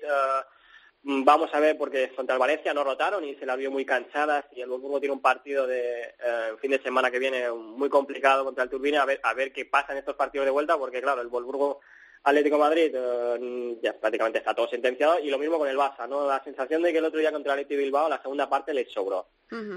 [1.03, 3.85] mm, vamos a ver, porque contra el Valencia no rotaron y se la vio muy
[3.85, 7.89] cansadas y el Wolfsburgo tiene un partido de eh, fin de semana que viene muy
[7.89, 10.77] complicado contra el Turbine, a ver, a ver qué pasa en estos partidos de vuelta,
[10.77, 11.81] porque claro, el Wolfsburgo
[12.23, 16.27] Atlético Madrid eh, ya prácticamente está todo sentenciado y lo mismo con el Barça, ¿no?
[16.27, 18.91] La sensación de que el otro día contra el Atlético Bilbao la segunda parte les
[18.91, 19.27] sobró.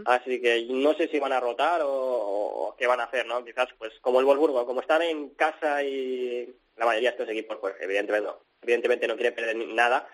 [0.04, 3.44] Así que no sé si van a rotar o, qué van a hacer, ¿no?
[3.44, 7.57] Quizás pues como el Wolfsburgo, como están en casa y la mayoría de estos equipos
[7.61, 10.09] pues evidentemente no, evidentemente no quiere perder nada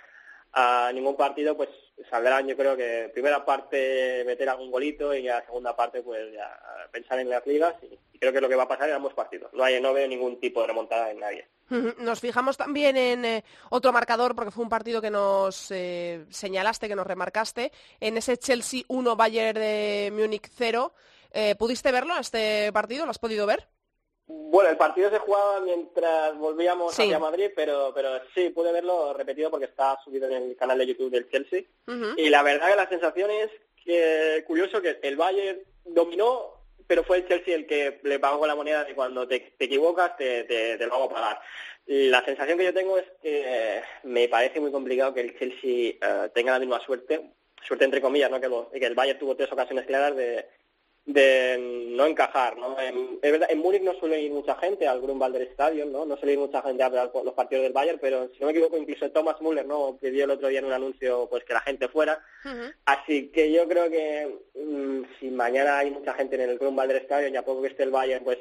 [0.52, 1.68] a ningún partido pues
[2.10, 6.60] saldrán yo creo que primera parte meter algún golito y la segunda parte pues ya
[6.90, 9.14] pensar en las ligas y, creo que es lo que va a pasar en ambos
[9.14, 9.50] partidos.
[9.54, 11.46] No hay no veo ningún tipo de remontada en nadie.
[11.98, 16.88] Nos fijamos también en eh, otro marcador, porque fue un partido que nos eh, señalaste,
[16.88, 20.92] que nos remarcaste, en ese Chelsea 1 Bayern de Múnich 0.
[21.32, 23.04] Eh, ¿Pudiste verlo, este partido?
[23.04, 23.68] ¿Lo has podido ver?
[24.26, 29.50] Bueno, el partido se jugaba mientras volvíamos a Madrid, pero, pero sí, pude verlo repetido
[29.50, 31.62] porque está subido en el canal de YouTube del Chelsea.
[32.16, 33.50] Y la verdad que la sensación es
[33.84, 36.59] que, curioso, que el Bayern dominó
[36.90, 40.42] pero fue el Chelsea el que le pagó la moneda de cuando te, equivocas te,
[40.42, 41.40] te, lo hago pagar.
[41.86, 46.30] La sensación que yo tengo es que me parece muy complicado que el Chelsea eh,
[46.34, 47.30] tenga la misma suerte,
[47.62, 48.40] suerte entre comillas, ¿no?
[48.40, 50.48] que, que el Bayern tuvo tres ocasiones claras de,
[51.06, 51.56] de
[51.96, 52.78] no encajar, ¿no?
[52.78, 56.04] En, es verdad, en Múnich no suele ir mucha gente al Grunwalder Stadion, ¿no?
[56.04, 58.52] No suele ir mucha gente a ver los partidos del Bayern, pero si no me
[58.52, 59.96] equivoco, incluso Thomas Müller, ¿no?
[60.00, 62.22] Pidió el otro día en un anuncio, pues que la gente fuera.
[62.84, 67.34] Así que yo creo que mm, si mañana hay mucha gente en el Grunwalder Stadion
[67.34, 68.38] y a poco que esté el Bayern, pues,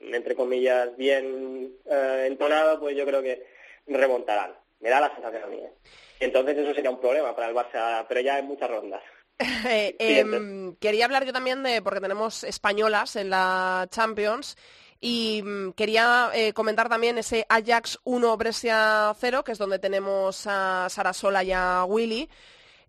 [0.00, 3.46] entre comillas, bien eh, entonado, pues yo creo que
[3.86, 4.54] remontarán.
[4.80, 5.56] Me da la sensación a mí.
[5.56, 5.72] ¿eh?
[6.20, 9.02] Entonces eso sería un problema para el Barça, pero ya en muchas rondas.
[9.38, 14.56] Eh, em, quería hablar yo también de, porque tenemos españolas en la Champions,
[15.00, 20.46] y mm, quería eh, comentar también ese Ajax 1 Brescia 0, que es donde tenemos
[20.46, 22.28] a Sara Sola y a Willy.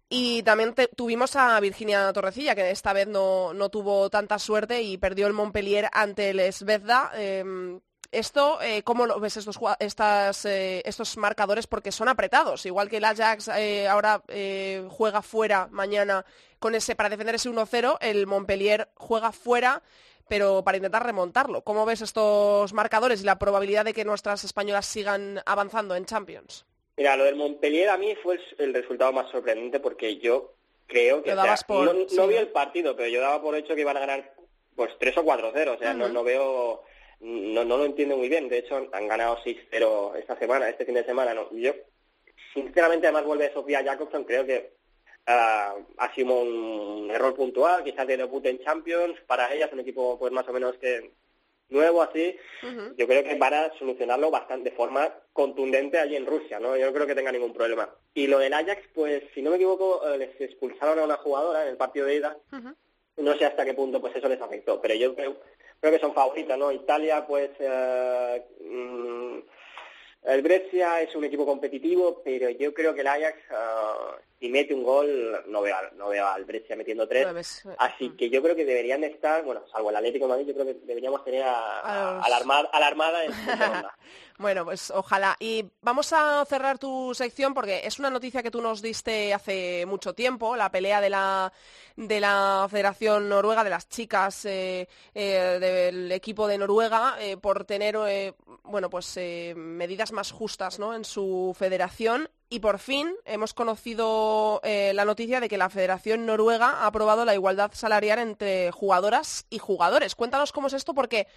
[0.08, 4.98] Y también tuvimos a Virginia Torrecilla, que esta vez no, no, tuvo tanta suerte y
[4.98, 7.12] perdió el Montpellier ante el Svezda.
[8.16, 11.68] Esto, eh, ¿cómo lo ves estos, estas, eh, estos marcadores?
[11.68, 12.66] Porque son apretados.
[12.66, 16.26] Igual que el Ajax eh, ahora eh, juega fuera mañana
[16.60, 19.84] con ese, para defender ese 1-0, el Montpellier juega fuera
[20.30, 21.62] pero para intentar remontarlo.
[21.62, 26.66] ¿Cómo ves estos marcadores y la probabilidad de que nuestras españolas sigan avanzando en Champions?
[26.98, 30.54] Mira, lo del Montpellier a mí fue el resultado más sorprendente porque yo
[30.88, 31.36] creo que...
[31.36, 34.34] no, vi el partido, pero yo daba por hecho que iban a ganar
[34.76, 35.76] pues 3 o 4-0.
[35.76, 36.84] O sea, no, no veo
[37.26, 38.48] no, no lo entiendo muy bien.
[38.48, 41.34] De hecho, han ganado 6-0 esta semana, este fin de semana.
[41.34, 41.50] No.
[41.52, 41.74] Yo,
[42.54, 44.74] sinceramente, además vuelve Sofía Jacobson, creo que
[45.28, 49.20] uh, ha sido un error puntual, quizás de debut en Champions.
[49.26, 51.12] Para ella es un equipo pues más o menos que
[51.70, 52.38] nuevo así.
[52.96, 56.78] Yo creo que van a solucionarlo bastante de forma contundente allí en Rusia, ¿no?
[56.78, 57.90] Yo no creo que tenga ningún problema.
[58.14, 61.64] Y lo del Ajax, pues si no me equivoco, eh, les expulsaron a una jugadora
[61.64, 62.38] en el partido de ida.
[63.18, 65.38] No sé hasta qué punto pues eso les afectó, pero yo creo
[65.86, 66.72] creo que son favoritas, ¿no?
[66.72, 69.38] Italia, pues, eh, mm,
[70.26, 74.74] el Brescia es un equipo competitivo, pero yo creo que el Ajax, eh, si mete
[74.74, 77.64] un gol, no veo, no veo al Brescia metiendo tres.
[77.78, 80.66] Así que yo creo que deberían estar, bueno, salvo el Atlético de Madrid, yo creo
[80.66, 83.32] que deberíamos tener a, la, armada, a la Armada en
[84.38, 85.38] Bueno, pues ojalá.
[85.40, 89.86] Y vamos a cerrar tu sección porque es una noticia que tú nos diste hace
[89.86, 91.54] mucho tiempo, la pelea de la,
[91.96, 97.64] de la Federación Noruega, de las chicas eh, eh, del equipo de Noruega, eh, por
[97.64, 97.96] tener
[98.68, 99.18] bueno, pues,
[99.56, 100.94] medidas más justas ¿no?
[100.94, 102.30] en su federación.
[102.50, 107.34] Y por fin hemos conocido la noticia de que la Federación Noruega ha aprobado la
[107.34, 110.16] igualdad salarial entre jugadoras y jugadores.
[110.16, 111.28] Cuéntanos cómo es esto porque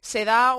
[0.00, 0.56] se da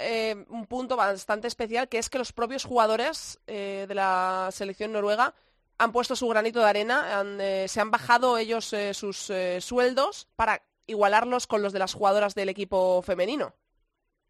[0.00, 4.92] eh, un punto bastante especial, que es que los propios jugadores eh, de la selección
[4.92, 5.34] noruega
[5.76, 11.46] han puesto su granito de arena, eh, se han bajado ellos sus sueldos para igualarlos
[11.46, 13.54] con los de las jugadoras del equipo femenino.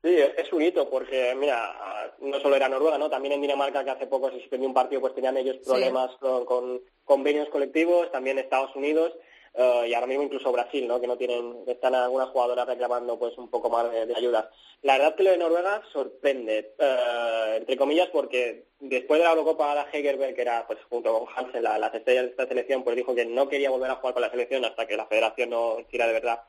[0.05, 3.09] Sí, es un hito porque, mira, no solo era Noruega, ¿no?
[3.09, 6.83] También en Dinamarca, que hace poco se suspendió un partido, pues tenían ellos problemas con
[7.05, 9.15] convenios colectivos, también Estados Unidos.
[9.55, 11.01] Eh, y ahora mismo incluso Brasil, ¿no?
[11.01, 14.51] que no tienen, están algunas jugadoras reclamando pues un poco más de, ayuda.
[14.83, 19.75] La verdad que lo de Noruega sorprende, eh, entre comillas, porque después de la Eurocopa
[19.75, 22.95] la Hegerberg, que era pues junto con Hansen la, las estrellas de esta selección, pues
[22.97, 25.81] dijo que no quería volver a jugar con la selección hasta que la federación no
[25.81, 26.43] hiciera de verdad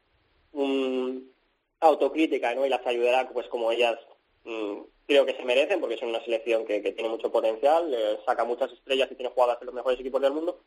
[0.56, 1.35] un
[1.80, 2.66] autocrítica ¿no?
[2.66, 3.98] y las ayudara pues como ellas
[4.44, 8.44] mm, creo que se merecen porque son una selección que, tiene mucho potencial, eh, saca
[8.44, 10.62] muchas estrellas y tiene jugadas en los mejores equipos del mundo.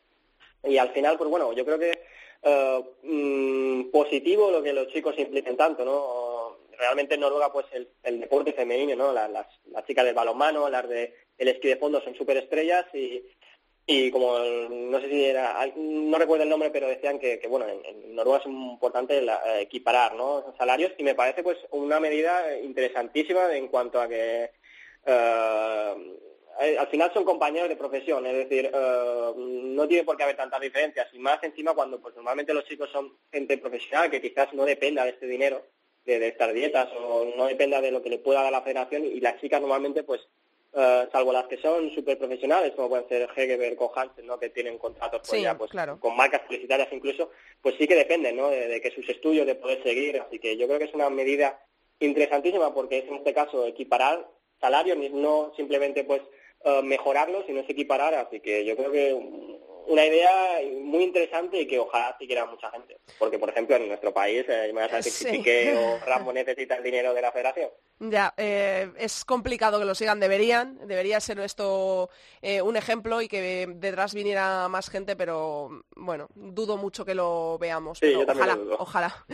[0.63, 1.99] Y al final, pues bueno, yo creo que
[2.41, 6.57] eh, mm, positivo lo que los chicos impliquen tanto, ¿no?
[6.77, 9.11] Realmente en Noruega, pues el, deporte femenino, ¿no?
[9.11, 13.23] Las, las, chicas del balonmano, las de el esquí de fondo son súper estrellas y,
[13.91, 18.15] y como no sé si era, no recuerdo el nombre, pero decían que, bueno, en,
[18.15, 20.53] Noruega es importante la, equiparar, ¿no?
[20.59, 24.51] Salarios y me parece pues una medida interesantísima en cuanto a que
[25.05, 26.15] eh,
[26.61, 30.37] eh, al final son compañeros de profesión, es decir, eh, no tiene por qué haber
[30.37, 34.53] tantas diferencias, y más encima cuando pues normalmente los chicos son gente profesional que quizás
[34.53, 35.65] no dependa de este dinero,
[36.05, 39.19] de, estas dietas, o no dependa de lo que le pueda dar la federación, y
[39.19, 40.21] las chicas normalmente pues
[40.73, 44.37] eh, salvo las que son súper profesionales, como pueden ser Hegeberg o Hansen, ¿no?
[44.39, 48.49] que tienen contratos pues, ya, pues, con marcas publicitarias incluso, pues sí que dependen ¿no?
[48.49, 50.19] de, de, que sus estudios, de poder seguir.
[50.19, 51.59] Así que yo creo que es una medida
[51.99, 54.27] interesantísima porque es en este caso equiparar
[54.59, 56.21] salarios, no simplemente pues
[56.63, 59.17] eh, mejorarlo, si no se equiparar, así que yo creo que
[59.87, 62.99] una idea muy interesante y que ojalá siquiera mucha gente.
[63.17, 66.75] Porque, por ejemplo, en nuestro país, eh, me vas a decir que o Ramón necesita
[66.75, 67.69] el dinero de la federación.
[67.99, 72.09] Ya, eh, es complicado que lo sigan, deberían, debería ser esto
[72.41, 77.57] eh, un ejemplo y que detrás viniera más gente, pero bueno, dudo mucho que lo
[77.59, 77.99] veamos.
[78.27, 79.25] ojalá, ojalá.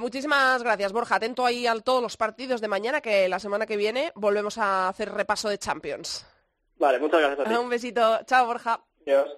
[0.00, 1.16] muchísimas gracias, Borja.
[1.16, 4.88] Atento ahí a todos los partidos de mañana, que la semana que viene volvemos a
[4.88, 6.26] hacer repaso de Champions.
[6.78, 7.56] Vale, muchas gracias a ti.
[7.56, 8.20] Un besito.
[8.24, 8.80] Chao, Borja.
[9.08, 9.30] Adiós.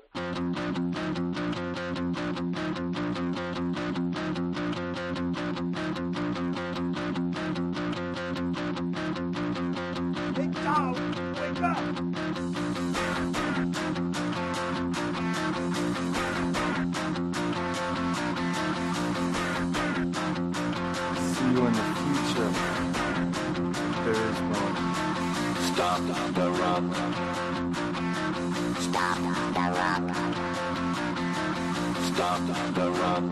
[21.14, 22.50] See you in the future.
[24.04, 24.62] There is no
[25.62, 26.02] stop
[26.34, 27.09] the run.
[32.20, 33.30] Stop the run.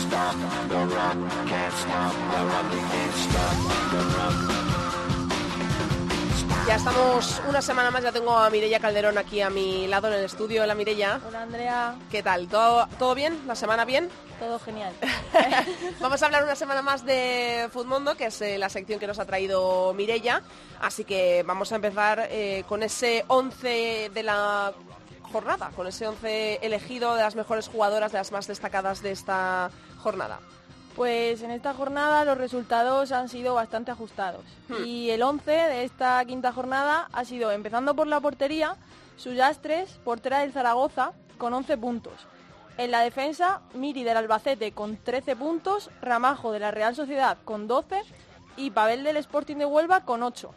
[0.00, 0.36] Stop
[0.70, 1.28] the run.
[1.46, 2.66] Can't stop the run.
[2.72, 3.58] Can't stop
[3.92, 4.36] the run.
[6.66, 10.14] Ya estamos una semana más, ya tengo a Mirella Calderón aquí a mi lado en
[10.14, 10.62] el estudio.
[10.62, 11.20] Hola Mirella.
[11.28, 11.96] Hola Andrea.
[12.10, 12.48] ¿Qué tal?
[12.48, 13.42] ¿Todo, ¿Todo bien?
[13.46, 14.08] ¿La semana bien?
[14.40, 14.94] Todo genial.
[16.00, 19.18] Vamos a hablar una semana más de Foodmundo, que es eh, la sección que nos
[19.18, 20.40] ha traído Mirella.
[20.80, 24.72] Así que vamos a empezar eh, con ese 11 de la
[25.36, 29.70] jornada, con ese 11 elegido de las mejores jugadoras, de las más destacadas de esta
[29.98, 30.38] jornada.
[30.94, 34.46] Pues en esta jornada los resultados han sido bastante ajustados.
[34.70, 34.86] Hmm.
[34.86, 38.76] Y el 11 de esta quinta jornada ha sido, empezando por la portería,
[39.18, 42.14] Suyastres, portera del Zaragoza, con 11 puntos.
[42.78, 47.68] En la defensa, Miri del Albacete con 13 puntos, Ramajo de la Real Sociedad con
[47.68, 48.00] 12
[48.56, 50.50] y Pavel del Sporting de Huelva con 8.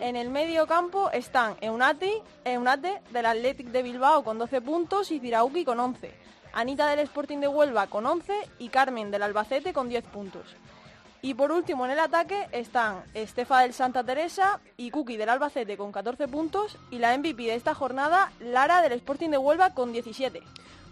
[0.00, 2.12] En el medio campo están Eunati,
[2.44, 6.14] Eunate del Athletic de Bilbao con 12 puntos y Tirauki con 11.
[6.52, 10.42] Anita del Sporting de Huelva con 11 y Carmen del Albacete con 10 puntos.
[11.20, 15.76] Y por último en el ataque están Estefa del Santa Teresa y Cookie del Albacete
[15.76, 19.92] con 14 puntos y la MVP de esta jornada, Lara del Sporting de Huelva con
[19.92, 20.42] 17.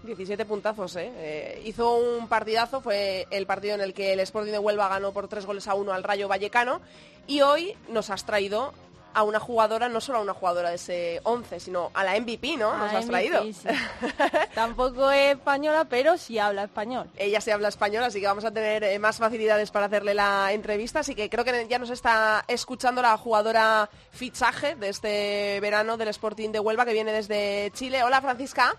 [0.03, 1.11] 17 puntazos, ¿eh?
[1.17, 1.63] ¿eh?
[1.65, 5.29] Hizo un partidazo, fue el partido en el que el Sporting de Huelva ganó por
[5.29, 6.81] 3 goles a 1 al Rayo Vallecano
[7.27, 8.73] y hoy nos has traído
[9.13, 12.57] a una jugadora, no solo a una jugadora de ese 11, sino a la MVP,
[12.57, 12.77] ¿no?
[12.77, 13.43] Nos A has MVP, traído.
[13.43, 13.69] sí.
[14.55, 17.11] Tampoco es española, pero sí habla español.
[17.17, 20.53] Ella se habla español, así que vamos a tener eh, más facilidades para hacerle la
[20.53, 21.01] entrevista.
[21.01, 26.09] Así que creo que ya nos está escuchando la jugadora fichaje de este verano del
[26.09, 28.05] Sporting de Huelva, que viene desde Chile.
[28.05, 28.77] Hola, Francisca.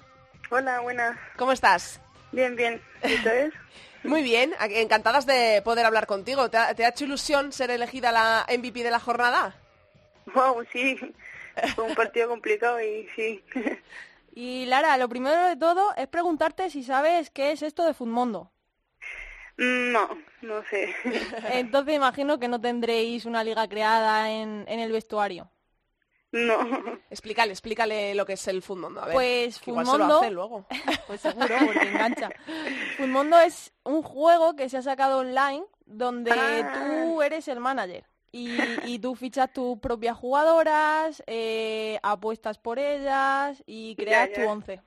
[0.53, 1.17] Hola, buenas.
[1.37, 2.01] ¿Cómo estás?
[2.33, 2.81] Bien, bien.
[3.05, 3.53] ¿Y ustedes?
[4.03, 6.49] Muy bien, encantadas de poder hablar contigo.
[6.49, 9.55] ¿Te ha, te ha hecho ilusión ser elegida la MVP de la jornada?
[10.35, 10.99] Wow, sí.
[11.73, 13.43] Fue un partido complicado y sí.
[14.33, 18.51] Y Lara, lo primero de todo es preguntarte si sabes qué es esto de Futmundo.
[19.57, 20.93] No, no sé.
[21.51, 25.49] Entonces imagino que no tendréis una liga creada en, en el vestuario.
[26.31, 26.59] No.
[27.09, 29.01] Explícale, explícale lo que es el Futmundo.
[29.01, 30.65] A ver, Pues que igual se lo hace luego.
[31.07, 32.29] Pues seguro, porque engancha.
[32.97, 36.71] Futmundo es un juego que se ha sacado online donde Ah.
[37.03, 38.05] tú eres el manager.
[38.33, 38.49] Y,
[38.85, 44.81] y tú fichas tus propias jugadoras, eh, apuestas por ellas y creas Ya, tu once.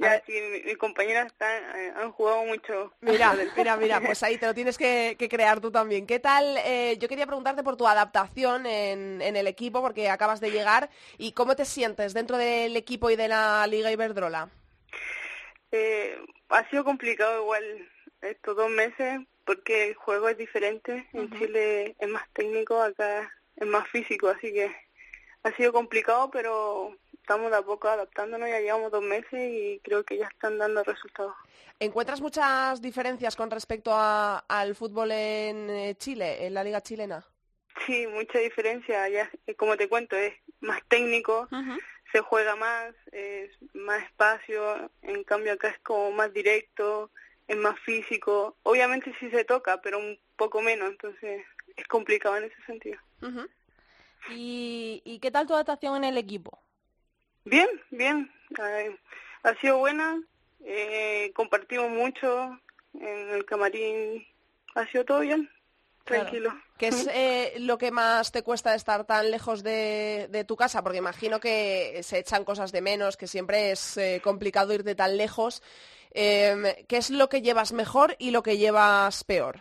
[0.00, 2.92] Ya, sí, mi- mis compañeras están, eh, han jugado mucho.
[3.02, 6.06] Mira, mira, mira, pues ahí te lo tienes que, que crear tú también.
[6.06, 6.56] ¿Qué tal?
[6.64, 10.90] eh, yo quería preguntarte por tu adaptación en, en el equipo, porque acabas de llegar,
[11.18, 14.50] y cómo te sientes dentro del equipo y de la Liga Iberdrola.
[15.72, 17.88] Eh, ha sido complicado igual
[18.22, 21.06] estos dos meses porque el juego es diferente.
[21.12, 24.74] En Chile es más técnico, acá es más físico, así que
[25.42, 28.48] ha sido complicado, pero estamos de a poco adaptándonos.
[28.48, 31.34] Ya llevamos dos meses y creo que ya están dando resultados.
[31.78, 37.24] ¿Encuentras muchas diferencias con respecto a- al fútbol en eh, Chile, en la Liga chilena?
[37.86, 39.08] Sí, mucha diferencia.
[39.08, 41.48] Ya, eh, como te cuento, es más técnico,
[42.12, 44.90] se juega más, es más espacio.
[45.02, 47.10] En cambio acá es como más directo,
[47.48, 48.56] es más físico.
[48.64, 50.90] Obviamente sí se toca, pero un poco menos.
[50.90, 51.42] Entonces
[51.76, 52.98] es complicado en ese sentido.
[54.30, 56.60] ¿Y, y qué tal tu adaptación en el equipo?
[57.50, 58.30] Bien, bien.
[58.62, 58.96] Eh,
[59.42, 60.22] ha sido buena.
[60.64, 62.60] Eh, compartimos mucho
[62.94, 64.24] en el camarín.
[64.76, 65.50] Ha sido todo bien.
[66.04, 66.22] Claro.
[66.22, 66.54] Tranquilo.
[66.78, 70.84] ¿Qué es eh, lo que más te cuesta estar tan lejos de, de tu casa?
[70.84, 75.16] Porque imagino que se echan cosas de menos, que siempre es eh, complicado irte tan
[75.16, 75.60] lejos.
[76.12, 79.60] Eh, ¿Qué es lo que llevas mejor y lo que llevas peor?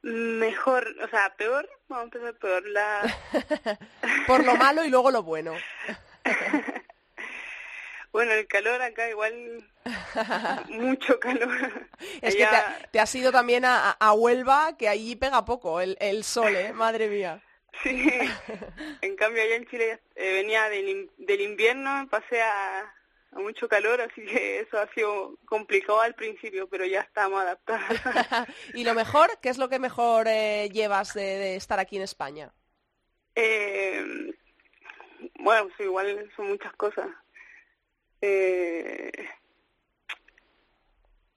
[0.00, 1.68] Mejor, o sea, peor.
[1.88, 2.66] Vamos a empezar peor.
[2.66, 3.02] La,
[4.26, 5.54] Por lo malo y luego lo bueno.
[8.12, 9.64] Bueno, el calor acá igual,
[10.68, 11.88] mucho calor.
[12.20, 15.80] Es que te, ha- te has ido también a, a Huelva, que allí pega poco
[15.80, 16.72] el, el sol, ¿eh?
[16.72, 17.40] Madre mía.
[17.82, 18.06] Sí,
[19.00, 23.98] en cambio allá en Chile eh, venía del, del invierno, pasé a, a mucho calor,
[24.02, 27.98] así que eso ha sido complicado al principio, pero ya estamos adaptados.
[28.74, 32.02] y lo mejor, ¿qué es lo que mejor eh, llevas de, de estar aquí en
[32.02, 32.52] España?
[33.34, 34.34] Eh,
[35.38, 37.08] bueno, pues igual son muchas cosas.
[38.20, 39.10] Eh,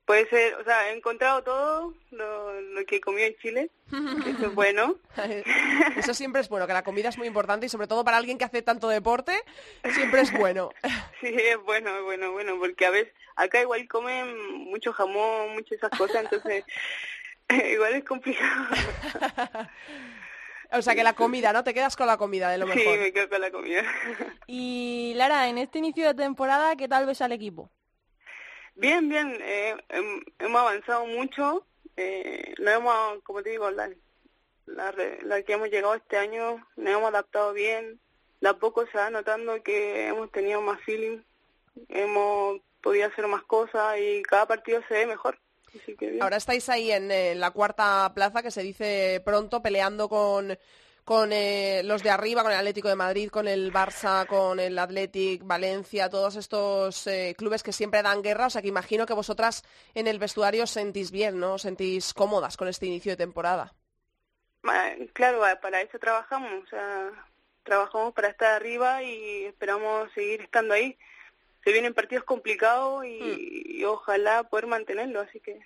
[0.05, 3.71] puede ser, o sea, he encontrado todo lo, lo que comí en Chile,
[4.27, 4.95] eso es bueno.
[5.97, 8.37] Eso siempre es bueno, que la comida es muy importante y sobre todo para alguien
[8.37, 9.33] que hace tanto deporte,
[9.93, 10.69] siempre es bueno.
[11.21, 15.71] Sí, es bueno, es bueno, bueno, porque a veces acá igual comen mucho jamón, muchas
[15.79, 16.63] esas cosas, entonces
[17.49, 18.67] igual es complicado.
[20.71, 21.63] O sea que la comida, ¿no?
[21.63, 22.99] Te quedas con la comida de lo Sí, mejor.
[22.99, 23.83] me quedo con la comida.
[24.47, 27.69] Y Lara, en este inicio de temporada, ¿qué tal ves al equipo?
[28.75, 33.89] Bien, bien, eh, hem- hemos avanzado mucho, eh, nos hemos, como te digo, la,
[34.65, 37.99] la, la que hemos llegado este año, nos hemos adaptado bien,
[38.41, 41.19] de a poco se va notando que hemos tenido más feeling,
[41.87, 45.39] hemos podido hacer más cosas y cada partido se ve mejor.
[45.81, 46.23] Así que bien.
[46.23, 50.57] Ahora estáis ahí en, eh, la cuarta plaza, que se dice pronto, peleando con,
[51.03, 54.77] con eh, los de arriba, con el Atlético de Madrid, con el Barça, con el
[54.77, 58.47] Athletic, Valencia, todos estos eh, clubes que siempre dan guerra.
[58.47, 59.63] O sea que imagino que vosotras
[59.93, 61.53] en el vestuario os sentís bien, ¿no?
[61.53, 63.73] Os sentís cómodas con este inicio de temporada.
[65.13, 67.11] Claro, ah, para eso trabajamos, o sea,
[67.63, 70.97] trabajamos para estar arriba y esperamos seguir estando ahí.
[71.65, 75.59] Se vienen partidos complicados y, y ojalá poder mantenerlo, así que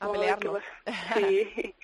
[0.00, 0.60] A pelearlo.
[1.14, 1.74] Sí.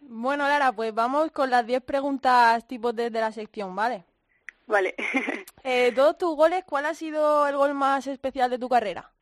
[0.00, 4.04] Bueno, Lara, pues vamos con las 10 preguntas tipos desde la sección, ¿vale?
[4.66, 4.94] Vale.
[5.62, 9.12] Eh, todos tus goles, ¿cuál ha sido el gol más especial de tu carrera?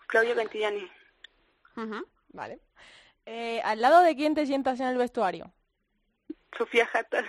[0.07, 0.89] Claudio Cantillani.
[2.29, 2.61] Vale.
[3.26, 5.51] Eh, ¿Al lado de quién te sientas en el vestuario?
[6.57, 7.23] Sofía Jata.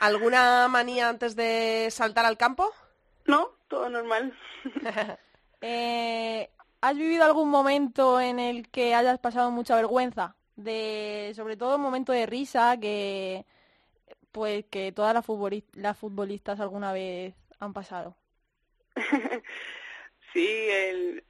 [0.00, 2.72] ¿Alguna manía antes de saltar al campo?
[3.26, 4.36] No, todo normal.
[5.60, 10.36] Eh, ¿Has vivido algún momento en el que hayas pasado mucha vergüenza?
[10.54, 13.44] De, sobre todo un momento de risa que
[14.30, 15.24] pues que todas las,
[15.72, 18.16] las futbolistas alguna vez han pasado.
[20.32, 21.24] Sí, el,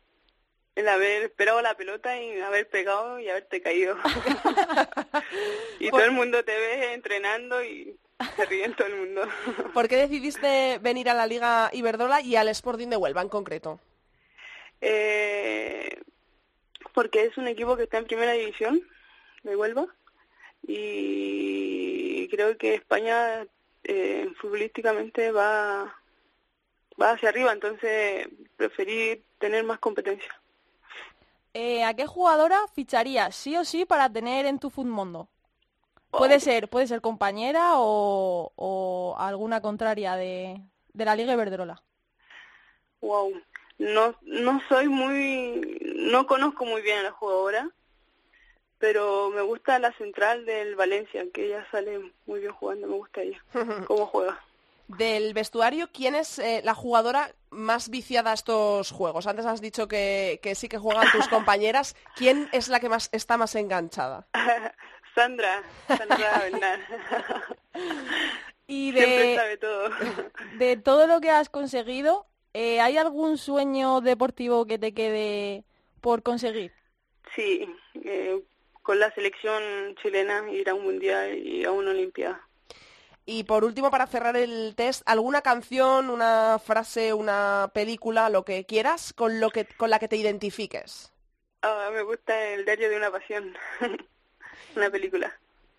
[0.78, 3.96] el haber esperado la pelota y haber pegado y haberte caído.
[5.80, 7.98] y todo el mundo te ve entrenando y
[8.36, 9.22] se ríe todo el mundo.
[9.74, 13.80] ¿Por qué decidiste venir a la Liga Iberdrola y al Sporting de Huelva en concreto?
[14.80, 16.00] Eh,
[16.94, 18.80] porque es un equipo que está en primera división
[19.42, 19.84] de Huelva
[20.62, 23.48] y creo que España
[23.82, 25.92] eh, futbolísticamente va
[27.00, 30.40] va hacia arriba, entonces preferí tener más competencia.
[31.60, 35.26] Eh, ¿A qué jugadora ficharías sí o sí para tener en tu Futmundo?
[36.12, 40.60] Puede ser, puede ser compañera o, o alguna contraria de,
[40.92, 41.82] de la Liga Iberdrola.
[43.00, 43.42] Wow.
[43.76, 47.68] No, no soy muy, no conozco muy bien a la jugadora,
[48.78, 53.22] pero me gusta la central del Valencia, que ella sale muy bien jugando, me gusta
[53.22, 53.42] ella,
[53.88, 54.40] cómo juega.
[54.86, 59.26] Del vestuario, ¿quién es eh, la jugadora más viciada a estos juegos?
[59.26, 61.96] Antes has dicho que, que sí que juegan tus compañeras.
[62.16, 64.28] ¿Quién es la que más está más enganchada?
[65.14, 66.80] Sandra, Sandra Bernal.
[68.66, 69.90] Y Siempre de, sabe todo.
[70.58, 75.64] de todo lo que has conseguido, eh, ¿hay algún sueño deportivo que te quede
[76.00, 76.72] por conseguir?
[77.34, 77.66] Sí,
[78.04, 78.40] eh,
[78.82, 82.47] con la selección chilena ir a un mundial y a una olimpiada.
[83.30, 88.64] Y por último, para cerrar el test, ¿alguna canción, una frase, una película, lo que
[88.64, 91.12] quieras, con, lo que, con la que te identifiques?
[91.62, 93.54] Ah, me gusta el diario de una pasión,
[94.76, 95.32] una película.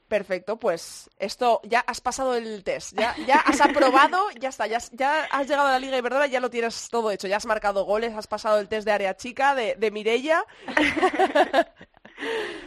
[0.08, 4.78] Perfecto, pues esto ya has pasado el test, ya, ya has aprobado, ya está, ya,
[4.78, 7.46] has- ya has llegado a la Liga Iberdrola, ya lo tienes todo hecho, ya has
[7.46, 10.44] marcado goles, has pasado el test de área chica de, de Mirella.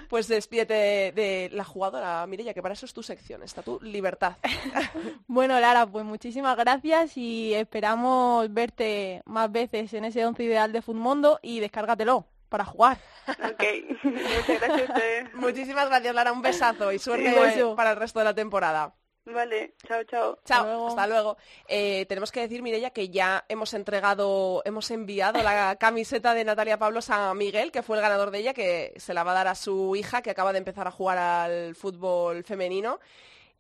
[0.09, 3.79] Pues despídete de, de la jugadora, Mirella, que para eso es tu sección, está tu
[3.81, 4.37] libertad.
[5.27, 10.83] Bueno, Lara, pues muchísimas gracias y esperamos verte más veces en ese once ideal de
[10.83, 12.99] Futmundo y descárgatelo para jugar.
[13.27, 13.65] Ok,
[14.05, 15.35] muchas gracias a ustedes.
[15.35, 17.35] Muchísimas gracias, Lara, un besazo y suerte
[17.75, 18.95] para el resto de la temporada.
[19.25, 20.39] Vale, chao, chao.
[20.45, 20.89] Chao, luego.
[20.89, 21.37] hasta luego.
[21.69, 26.79] Eh, tenemos que decir, Mireia, que ya hemos entregado, hemos enviado la camiseta de Natalia
[26.79, 29.49] Pablos a Miguel, que fue el ganador de ella, que se la va a dar
[29.49, 32.99] a su hija, que acaba de empezar a jugar al fútbol femenino.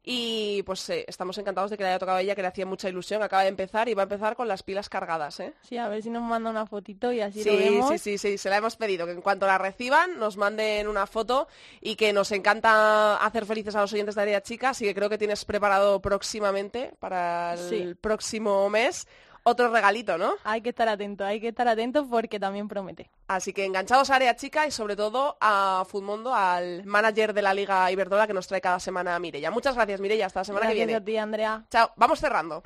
[0.04, 2.66] Y pues eh, estamos encantados de que le haya tocado a ella, que le hacía
[2.66, 3.22] mucha ilusión.
[3.22, 5.54] Acaba de empezar y va a empezar con las pilas cargadas, ¿eh?
[5.62, 7.88] Sí, a ver si nos manda una fotito y así lo Sí, vemos.
[7.90, 11.06] sí, sí, sí, se la hemos pedido, que en cuanto la reciban nos manden una
[11.06, 11.46] foto
[11.80, 15.08] y que nos encanta hacer felices a los oyentes de Área Chica, así que creo
[15.08, 17.94] que tienes preparado próximamente para el Sí.
[18.00, 19.06] próximo mes
[19.44, 20.34] otro regalito, ¿no?
[20.44, 23.10] Hay que estar atento, hay que estar atento porque también promete.
[23.28, 27.54] Así que enganchados a Área Chica y sobre todo a Futmundo, al manager de la
[27.54, 29.50] Liga Iberdrola que nos trae cada semana Mirella.
[29.50, 30.96] Muchas gracias, Mirella, hasta la semana Gracias que viene.
[31.00, 31.64] a ti, Andrea.
[31.70, 32.62] Chao, vamos cerrando.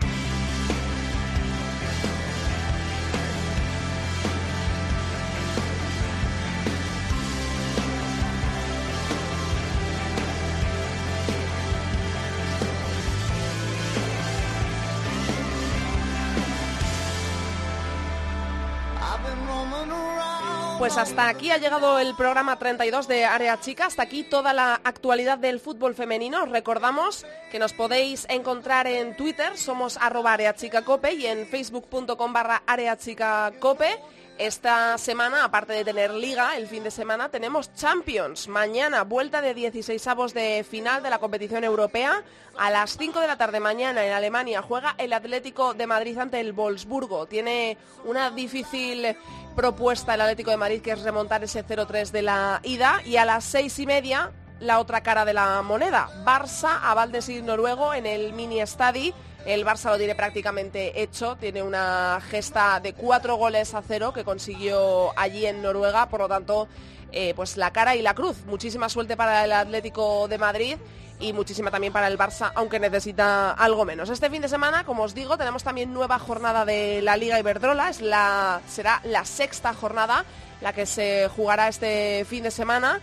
[20.96, 24.80] Pues hasta aquí ha llegado el programa 32 de Área Chica, hasta aquí toda la
[24.82, 26.44] actualidad del fútbol femenino.
[26.44, 32.62] Os recordamos que nos podéis encontrar en Twitter, somos arroba areachicacope y en facebook.com barra
[32.66, 34.00] areachicacope.
[34.38, 38.48] Esta semana, aparte de tener liga, el fin de semana tenemos Champions.
[38.48, 42.22] Mañana, vuelta de 16 avos de final de la competición europea.
[42.58, 46.38] A las 5 de la tarde mañana en Alemania juega el Atlético de Madrid ante
[46.38, 47.24] el Wolfsburgo.
[47.24, 49.16] Tiene una difícil
[49.54, 53.00] propuesta el Atlético de Madrid que es remontar ese 0-3 de la ida.
[53.06, 56.10] Y a las 6 y media, la otra cara de la moneda.
[56.26, 59.14] Barça a Valdesir noruego en el mini estadi
[59.46, 64.24] el Barça lo tiene prácticamente hecho, tiene una gesta de cuatro goles a cero que
[64.24, 66.68] consiguió allí en Noruega, por lo tanto,
[67.12, 68.44] eh, pues la cara y la cruz.
[68.46, 70.76] Muchísima suerte para el Atlético de Madrid
[71.20, 74.10] y muchísima también para el Barça, aunque necesita algo menos.
[74.10, 77.88] Este fin de semana, como os digo, tenemos también nueva jornada de la Liga Iberdrola,
[77.88, 80.24] es la, será la sexta jornada
[80.60, 83.00] la que se jugará este fin de semana.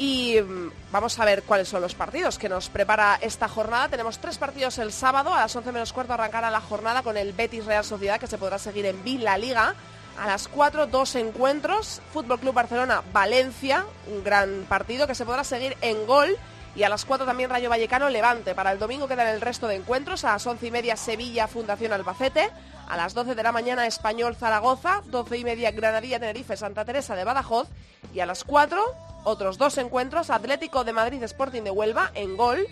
[0.00, 3.90] Y mm, vamos a ver cuáles son los partidos que nos prepara esta jornada.
[3.90, 7.34] Tenemos tres partidos el sábado, a las 11 menos cuarto arrancará la jornada con el
[7.34, 9.74] Betis Real Sociedad, que se podrá seguir en Villa Liga.
[10.18, 12.00] A las 4, dos encuentros.
[12.14, 16.34] Fútbol Club Barcelona, Valencia, un gran partido que se podrá seguir en gol.
[16.76, 18.54] Y a las 4 también Rayo Vallecano Levante.
[18.54, 20.24] Para el domingo quedan el resto de encuentros.
[20.24, 22.50] A las 11 y media Sevilla Fundación Albacete.
[22.88, 25.02] A las 12 de la mañana Español Zaragoza.
[25.06, 27.68] 12 y media Granadilla Tenerife Santa Teresa de Badajoz.
[28.14, 28.82] Y a las 4
[29.24, 30.30] otros dos encuentros.
[30.30, 32.66] Atlético de Madrid Sporting de Huelva en gol.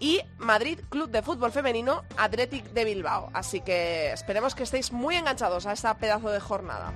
[0.00, 3.30] Y Madrid Club de Fútbol Femenino Athletic de Bilbao.
[3.34, 6.92] Así que esperemos que estéis muy enganchados a esta pedazo de jornada.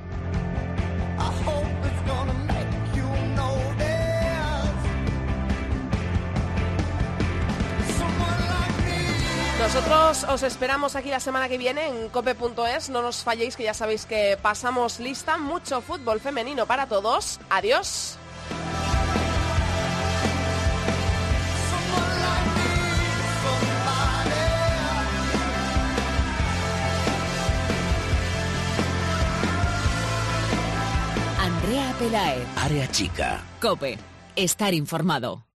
[9.62, 12.90] Nosotros os esperamos aquí la semana que viene en cope.es.
[12.90, 15.38] No nos falléis que ya sabéis que pasamos lista.
[15.38, 17.38] Mucho fútbol femenino para todos.
[17.48, 18.18] Adiós.
[31.38, 32.46] Andrea Pelae.
[32.56, 33.40] Área chica.
[33.60, 33.96] Cope.
[34.34, 35.44] Estar informado.